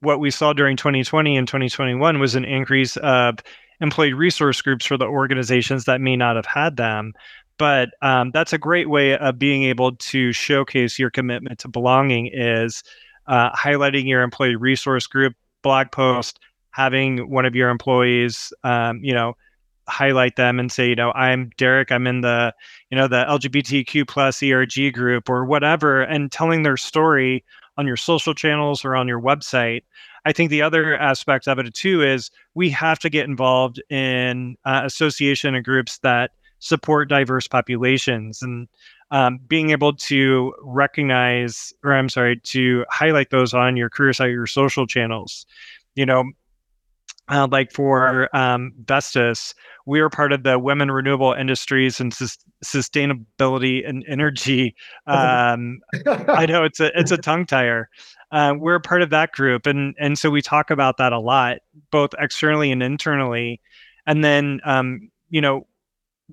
what 0.00 0.18
we 0.18 0.32
saw 0.32 0.52
during 0.52 0.76
2020 0.76 1.36
and 1.36 1.46
2021 1.46 2.18
was 2.18 2.34
an 2.34 2.44
increase 2.44 2.96
of 2.96 3.38
employee 3.80 4.12
resource 4.12 4.60
groups 4.62 4.86
for 4.86 4.96
the 4.96 5.06
organizations 5.06 5.84
that 5.84 6.00
may 6.00 6.16
not 6.16 6.36
have 6.36 6.46
had 6.46 6.76
them 6.76 7.12
but 7.58 7.90
um, 8.02 8.30
that's 8.32 8.52
a 8.52 8.58
great 8.58 8.88
way 8.88 9.16
of 9.16 9.38
being 9.38 9.64
able 9.64 9.96
to 9.96 10.32
showcase 10.32 10.98
your 10.98 11.10
commitment 11.10 11.58
to 11.60 11.68
belonging 11.68 12.30
is 12.32 12.82
uh, 13.26 13.50
highlighting 13.52 14.06
your 14.06 14.22
employee 14.22 14.56
resource 14.56 15.06
group 15.06 15.34
blog 15.62 15.90
post 15.90 16.38
having 16.70 17.30
one 17.30 17.46
of 17.46 17.54
your 17.54 17.70
employees 17.70 18.52
um, 18.64 19.00
you 19.02 19.14
know 19.14 19.34
highlight 19.86 20.36
them 20.36 20.58
and 20.58 20.72
say 20.72 20.88
you 20.88 20.94
know 20.94 21.12
i'm 21.12 21.50
derek 21.58 21.92
i'm 21.92 22.06
in 22.06 22.22
the 22.22 22.54
you 22.90 22.96
know 22.96 23.06
the 23.06 23.22
lgbtq 23.28 24.08
plus 24.08 24.42
erg 24.42 24.94
group 24.94 25.28
or 25.28 25.44
whatever 25.44 26.00
and 26.02 26.32
telling 26.32 26.62
their 26.62 26.76
story 26.76 27.44
on 27.76 27.86
your 27.86 27.96
social 27.96 28.34
channels 28.34 28.84
or 28.84 28.94
on 28.94 29.08
your 29.08 29.20
website. 29.20 29.82
I 30.24 30.32
think 30.32 30.50
the 30.50 30.62
other 30.62 30.96
aspect 30.96 31.48
of 31.48 31.58
it 31.58 31.72
too 31.74 32.02
is 32.02 32.30
we 32.54 32.70
have 32.70 32.98
to 33.00 33.10
get 33.10 33.26
involved 33.26 33.82
in 33.90 34.56
uh, 34.64 34.82
association 34.84 35.54
and 35.54 35.64
groups 35.64 35.98
that 35.98 36.30
support 36.64 37.10
diverse 37.10 37.46
populations 37.46 38.40
and 38.40 38.66
um, 39.10 39.38
being 39.46 39.68
able 39.70 39.92
to 39.92 40.54
recognize, 40.62 41.74
or 41.84 41.92
I'm 41.92 42.08
sorry, 42.08 42.40
to 42.40 42.86
highlight 42.88 43.28
those 43.28 43.52
on 43.52 43.76
your 43.76 43.90
career 43.90 44.14
site, 44.14 44.30
your 44.30 44.46
social 44.46 44.86
channels. 44.86 45.44
You 45.94 46.06
know, 46.06 46.24
uh, 47.28 47.46
like 47.50 47.70
for 47.70 48.34
um, 48.34 48.72
Vestas, 48.86 49.54
we 49.84 50.00
are 50.00 50.08
part 50.08 50.32
of 50.32 50.42
the 50.42 50.58
Women 50.58 50.90
Renewable 50.90 51.34
Industries 51.34 52.00
and 52.00 52.14
Sus- 52.14 52.38
Sustainability 52.64 53.86
and 53.86 54.02
Energy. 54.08 54.74
Um, 55.06 55.80
I 56.06 56.46
know 56.46 56.64
it's 56.64 56.80
a 56.80 56.98
it's 56.98 57.10
a 57.10 57.18
tongue 57.18 57.44
tire. 57.44 57.90
Uh, 58.32 58.54
we're 58.58 58.76
a 58.76 58.80
part 58.80 59.02
of 59.02 59.10
that 59.10 59.32
group, 59.32 59.66
and 59.66 59.94
and 59.98 60.18
so 60.18 60.30
we 60.30 60.40
talk 60.40 60.70
about 60.70 60.96
that 60.96 61.12
a 61.12 61.20
lot, 61.20 61.58
both 61.90 62.14
externally 62.18 62.72
and 62.72 62.82
internally. 62.82 63.60
And 64.06 64.24
then, 64.24 64.60
um, 64.64 65.10
you 65.28 65.42
know, 65.42 65.66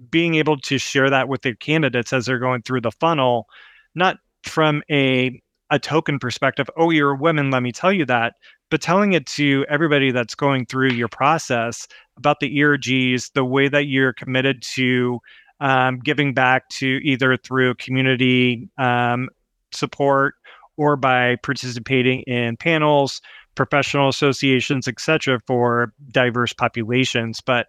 being 0.09 0.35
able 0.35 0.57
to 0.57 0.77
share 0.77 1.09
that 1.09 1.27
with 1.27 1.41
their 1.41 1.55
candidates 1.55 2.13
as 2.13 2.25
they're 2.25 2.39
going 2.39 2.61
through 2.61 2.81
the 2.81 2.91
funnel, 2.91 3.47
not 3.95 4.17
from 4.43 4.83
a 4.89 5.41
a 5.69 5.79
token 5.79 6.19
perspective, 6.19 6.69
oh, 6.75 6.89
you're 6.89 7.11
a 7.11 7.15
woman, 7.15 7.49
let 7.49 7.63
me 7.63 7.71
tell 7.71 7.93
you 7.93 8.05
that, 8.05 8.33
but 8.69 8.81
telling 8.81 9.13
it 9.13 9.25
to 9.25 9.65
everybody 9.69 10.11
that's 10.11 10.35
going 10.35 10.65
through 10.65 10.89
your 10.89 11.07
process 11.07 11.87
about 12.17 12.41
the 12.41 12.59
ERGs, 12.59 13.31
the 13.33 13.45
way 13.45 13.69
that 13.69 13.85
you're 13.85 14.11
committed 14.11 14.61
to 14.61 15.21
um, 15.61 15.99
giving 15.99 16.33
back 16.33 16.67
to 16.69 16.99
either 17.03 17.37
through 17.37 17.75
community 17.75 18.67
um, 18.77 19.29
support 19.71 20.35
or 20.75 20.97
by 20.97 21.37
participating 21.37 22.21
in 22.23 22.57
panels, 22.57 23.21
professional 23.55 24.09
associations, 24.09 24.87
etc., 24.87 25.39
for 25.45 25.93
diverse 26.09 26.51
populations. 26.51 27.39
But 27.39 27.67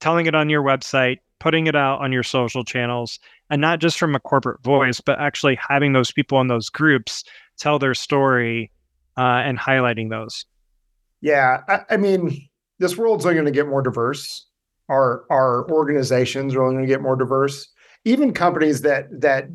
telling 0.00 0.26
it 0.26 0.34
on 0.34 0.48
your 0.48 0.62
website, 0.62 1.18
putting 1.44 1.66
it 1.66 1.76
out 1.76 2.00
on 2.00 2.10
your 2.10 2.22
social 2.22 2.64
channels, 2.64 3.18
and 3.50 3.60
not 3.60 3.78
just 3.78 3.98
from 3.98 4.14
a 4.14 4.20
corporate 4.20 4.62
voice, 4.62 4.98
but 5.02 5.20
actually 5.20 5.58
having 5.68 5.92
those 5.92 6.10
people 6.10 6.40
in 6.40 6.48
those 6.48 6.70
groups 6.70 7.22
tell 7.58 7.78
their 7.78 7.92
story 7.92 8.70
uh, 9.18 9.42
and 9.44 9.58
highlighting 9.58 10.08
those. 10.08 10.46
Yeah, 11.20 11.60
I, 11.68 11.80
I 11.90 11.96
mean, 11.98 12.48
this 12.78 12.96
world's 12.96 13.26
only 13.26 13.34
going 13.34 13.44
to 13.44 13.52
get 13.52 13.68
more 13.68 13.82
diverse. 13.82 14.46
Our 14.88 15.26
our 15.30 15.70
organizations 15.70 16.54
are 16.54 16.62
only 16.62 16.76
going 16.76 16.86
to 16.86 16.92
get 16.92 17.02
more 17.02 17.16
diverse. 17.16 17.68
Even 18.06 18.32
companies 18.32 18.80
that 18.80 19.04
that 19.20 19.48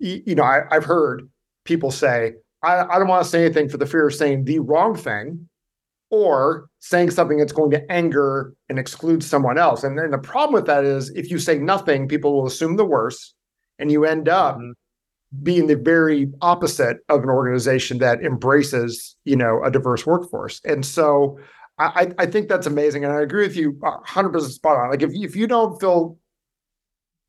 you 0.00 0.34
know, 0.34 0.42
I, 0.42 0.62
I've 0.72 0.84
heard 0.84 1.28
people 1.64 1.92
say, 1.92 2.34
I, 2.64 2.82
I 2.82 2.98
don't 2.98 3.08
want 3.08 3.22
to 3.22 3.30
say 3.30 3.44
anything 3.44 3.68
for 3.68 3.76
the 3.76 3.86
fear 3.86 4.08
of 4.08 4.14
saying 4.14 4.44
the 4.44 4.58
wrong 4.58 4.96
thing 4.96 5.47
or 6.10 6.68
saying 6.78 7.10
something 7.10 7.38
that's 7.38 7.52
going 7.52 7.70
to 7.70 7.92
anger 7.92 8.54
and 8.68 8.78
exclude 8.78 9.22
someone 9.22 9.58
else. 9.58 9.84
And 9.84 9.98
then 9.98 10.10
the 10.10 10.18
problem 10.18 10.54
with 10.54 10.66
that 10.66 10.84
is 10.84 11.10
if 11.10 11.30
you 11.30 11.38
say 11.38 11.58
nothing, 11.58 12.08
people 12.08 12.34
will 12.34 12.46
assume 12.46 12.76
the 12.76 12.84
worst, 12.84 13.34
and 13.78 13.92
you 13.92 14.04
end 14.04 14.28
up 14.28 14.56
mm-hmm. 14.56 14.72
being 15.42 15.66
the 15.66 15.76
very 15.76 16.30
opposite 16.40 16.98
of 17.08 17.22
an 17.22 17.28
organization 17.28 17.98
that 17.98 18.22
embraces, 18.22 19.16
you 19.24 19.36
know, 19.36 19.62
a 19.64 19.70
diverse 19.70 20.06
workforce. 20.06 20.60
And 20.64 20.84
so 20.84 21.38
I, 21.78 22.10
I 22.18 22.26
think 22.26 22.48
that's 22.48 22.66
amazing. 22.66 23.04
And 23.04 23.12
I 23.12 23.20
agree 23.20 23.46
with 23.46 23.56
you 23.56 23.74
100% 23.74 24.40
spot 24.50 24.76
on. 24.78 24.90
Like 24.90 25.02
if, 25.02 25.10
if 25.12 25.36
you 25.36 25.46
don't 25.46 25.78
fill 25.78 26.18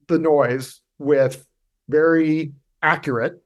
the 0.07 0.17
noise 0.17 0.81
with 0.97 1.45
very 1.87 2.53
accurate 2.81 3.43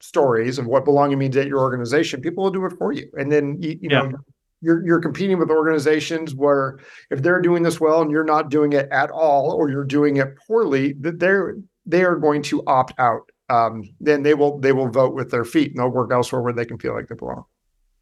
stories 0.00 0.58
of 0.58 0.66
what 0.66 0.84
belonging 0.84 1.18
means 1.18 1.36
at 1.36 1.48
your 1.48 1.58
organization, 1.58 2.20
people 2.20 2.44
will 2.44 2.52
do 2.52 2.64
it 2.66 2.74
for 2.78 2.92
you. 2.92 3.10
And 3.18 3.32
then 3.32 3.60
you, 3.60 3.70
you 3.80 3.88
yeah. 3.90 4.02
know 4.02 4.18
you're 4.60 4.84
you're 4.86 5.00
competing 5.00 5.38
with 5.38 5.50
organizations 5.50 6.34
where 6.34 6.78
if 7.10 7.22
they're 7.22 7.40
doing 7.40 7.62
this 7.62 7.80
well 7.80 8.02
and 8.02 8.10
you're 8.10 8.24
not 8.24 8.50
doing 8.50 8.72
it 8.72 8.88
at 8.90 9.10
all 9.10 9.52
or 9.52 9.70
you're 9.70 9.84
doing 9.84 10.16
it 10.16 10.36
poorly 10.46 10.94
that 11.00 11.18
they're 11.18 11.56
they 11.86 12.04
are 12.04 12.16
going 12.16 12.42
to 12.42 12.62
opt 12.66 12.92
out. 12.98 13.30
Um, 13.50 13.84
then 13.98 14.22
they 14.22 14.34
will 14.34 14.58
they 14.58 14.72
will 14.72 14.88
vote 14.88 15.14
with 15.14 15.30
their 15.30 15.44
feet 15.44 15.70
and 15.70 15.78
they'll 15.78 15.88
work 15.88 16.12
elsewhere 16.12 16.42
where 16.42 16.52
they 16.52 16.66
can 16.66 16.78
feel 16.78 16.94
like 16.94 17.08
they 17.08 17.14
belong. 17.14 17.44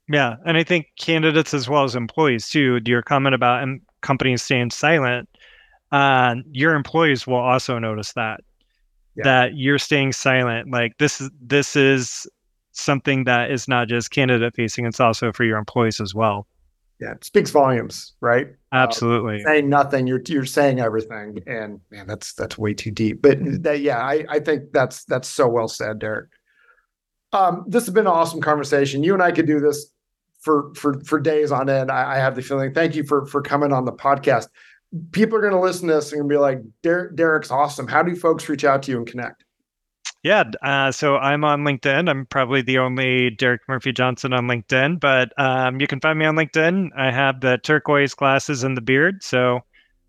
Yeah 0.09 0.37
and 0.45 0.57
i 0.57 0.63
think 0.63 0.87
candidates 0.97 1.53
as 1.53 1.69
well 1.69 1.83
as 1.83 1.97
employees 1.97 2.49
too 2.49 2.81
your 2.87 3.03
comment 3.03 3.35
about 3.35 3.65
um, 3.65 3.81
companies 4.03 4.41
staying 4.41 4.71
silent 4.71 5.29
uh, 5.93 6.37
your 6.53 6.75
employees 6.75 7.27
will 7.27 7.37
also 7.37 7.79
notice 7.79 8.13
that 8.13 8.41
yeah. 9.17 9.25
that 9.25 9.57
you're 9.57 9.79
staying 9.79 10.13
silent. 10.13 10.71
Like 10.71 10.97
this 10.99 11.21
is 11.21 11.31
this 11.41 11.77
is 11.77 12.27
something 12.79 13.25
that 13.25 13.51
is 13.51 13.69
not 13.69 13.89
just 13.89 14.11
candidate 14.11 14.55
facing, 14.55 14.87
it's 14.87 15.01
also 15.01 15.33
for 15.33 15.45
your 15.45 15.59
employees 15.59 16.01
as 16.01 16.15
well. 16.15 16.47
Yeah, 17.01 17.13
it 17.13 17.25
speaks 17.25 17.51
volumes, 17.51 18.15
right? 18.21 18.49
Absolutely. 18.73 19.43
Uh, 19.43 19.49
saying 19.49 19.69
nothing, 19.69 20.07
you're 20.07 20.23
you're 20.29 20.47
saying 20.47 20.81
everything, 20.81 21.43
and 21.47 21.81
man, 21.91 22.07
that's 22.07 22.33
that's 22.33 22.57
way 22.57 22.73
too 22.73 22.91
deep. 22.91 23.21
But 23.21 23.39
that, 23.63 23.81
yeah, 23.81 23.99
I 23.99 24.25
I 24.31 24.41
think 24.41 24.73
that's 24.73 25.05
that's 25.05 25.29
so 25.29 25.47
well 25.47 25.69
said, 25.69 25.99
Derek. 25.99 26.31
Um, 27.33 27.65
this 27.67 27.85
has 27.85 27.93
been 27.93 28.07
an 28.07 28.13
awesome 28.13 28.41
conversation. 28.41 29.03
You 29.03 29.13
and 29.13 29.23
I 29.23 29.31
could 29.31 29.47
do 29.47 29.61
this 29.61 29.91
for 30.41 30.73
for 30.75 31.01
for 31.01 31.21
days 31.21 31.53
on 31.53 31.69
end. 31.69 31.91
I, 31.91 32.15
I 32.15 32.19
have 32.19 32.35
the 32.35 32.41
feeling. 32.41 32.73
Thank 32.73 32.95
you 32.95 33.05
for 33.05 33.27
for 33.27 33.43
coming 33.43 33.73
on 33.73 33.85
the 33.85 33.93
podcast. 33.93 34.49
People 35.13 35.37
are 35.37 35.43
going 35.43 35.53
to 35.53 35.61
listen 35.61 35.89
to 35.89 35.95
this 35.95 36.13
and 36.13 36.29
be 36.29 36.37
like, 36.37 36.61
Derek's 36.83 37.51
awesome. 37.51 37.89
How 37.89 38.03
do 38.03 38.15
folks 38.17 38.49
reach 38.49 38.65
out 38.65 38.85
to 38.85 38.93
you 38.93 38.99
and 38.99 39.07
connect? 39.07 39.45
Yeah, 40.23 40.45
uh, 40.63 40.91
so 40.91 41.17
I'm 41.17 41.45
on 41.45 41.63
LinkedIn. 41.63 42.11
I'm 42.11 42.27
probably 42.27 42.63
the 42.63 42.79
only 42.79 43.31
Derek 43.31 43.63
Murphy 43.69 43.93
Johnson 43.93 44.33
on 44.33 44.47
LinkedIn, 44.47 44.99
but 44.99 45.33
um, 45.39 45.81
you 45.81 45.87
can 45.87 46.01
find 46.01 46.19
me 46.19 46.25
on 46.25 46.35
LinkedIn. 46.35 46.91
I 46.97 47.13
have 47.13 47.41
the 47.41 47.59
turquoise 47.59 48.15
glasses 48.15 48.65
and 48.65 48.77
the 48.77 48.81
beard, 48.81 49.23
so 49.23 49.61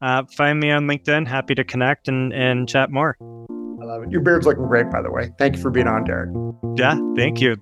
uh, 0.02 0.24
find 0.36 0.60
me 0.60 0.72
on 0.72 0.88
LinkedIn. 0.88 1.28
Happy 1.28 1.54
to 1.56 1.64
connect 1.64 2.08
and, 2.08 2.34
and 2.34 2.68
chat 2.68 2.90
more. 2.90 3.16
I 3.22 3.86
love 3.86 4.04
it. 4.04 4.12
Your 4.12 4.22
beard's 4.22 4.48
looking 4.48 4.66
great, 4.68 4.90
by 4.90 5.02
the 5.02 5.12
way. 5.12 5.32
Thank 5.38 5.56
you 5.56 5.62
for 5.62 5.70
being 5.70 5.88
on, 5.88 6.04
Derek. 6.04 6.32
Yeah, 6.76 6.98
thank 7.16 7.40
you. 7.40 7.58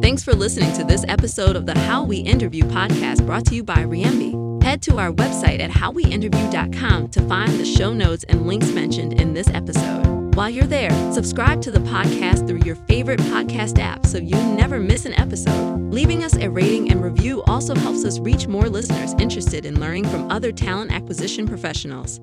Thanks 0.00 0.22
for 0.22 0.34
listening 0.34 0.72
to 0.74 0.84
this 0.84 1.04
episode 1.08 1.56
of 1.56 1.66
the 1.66 1.76
How 1.76 2.04
We 2.04 2.18
Interview 2.18 2.62
podcast 2.64 3.26
brought 3.26 3.46
to 3.46 3.54
you 3.56 3.64
by 3.64 3.78
Reimbi. 3.78 4.62
Head 4.62 4.80
to 4.82 4.98
our 4.98 5.10
website 5.10 5.60
at 5.60 5.70
howweinterview.com 5.70 7.08
to 7.08 7.28
find 7.28 7.52
the 7.58 7.64
show 7.64 7.92
notes 7.92 8.24
and 8.28 8.46
links 8.46 8.70
mentioned 8.70 9.20
in 9.20 9.34
this 9.34 9.48
episode. 9.48 10.17
While 10.38 10.50
you're 10.50 10.66
there, 10.66 10.92
subscribe 11.12 11.60
to 11.62 11.72
the 11.72 11.80
podcast 11.80 12.46
through 12.46 12.60
your 12.60 12.76
favorite 12.86 13.18
podcast 13.22 13.80
app 13.80 14.06
so 14.06 14.18
you 14.18 14.36
never 14.54 14.78
miss 14.78 15.04
an 15.04 15.14
episode. 15.14 15.90
Leaving 15.92 16.22
us 16.22 16.36
a 16.36 16.48
rating 16.48 16.92
and 16.92 17.02
review 17.02 17.42
also 17.48 17.74
helps 17.74 18.04
us 18.04 18.20
reach 18.20 18.46
more 18.46 18.68
listeners 18.68 19.14
interested 19.14 19.66
in 19.66 19.80
learning 19.80 20.04
from 20.04 20.30
other 20.30 20.52
talent 20.52 20.92
acquisition 20.92 21.48
professionals. 21.48 22.20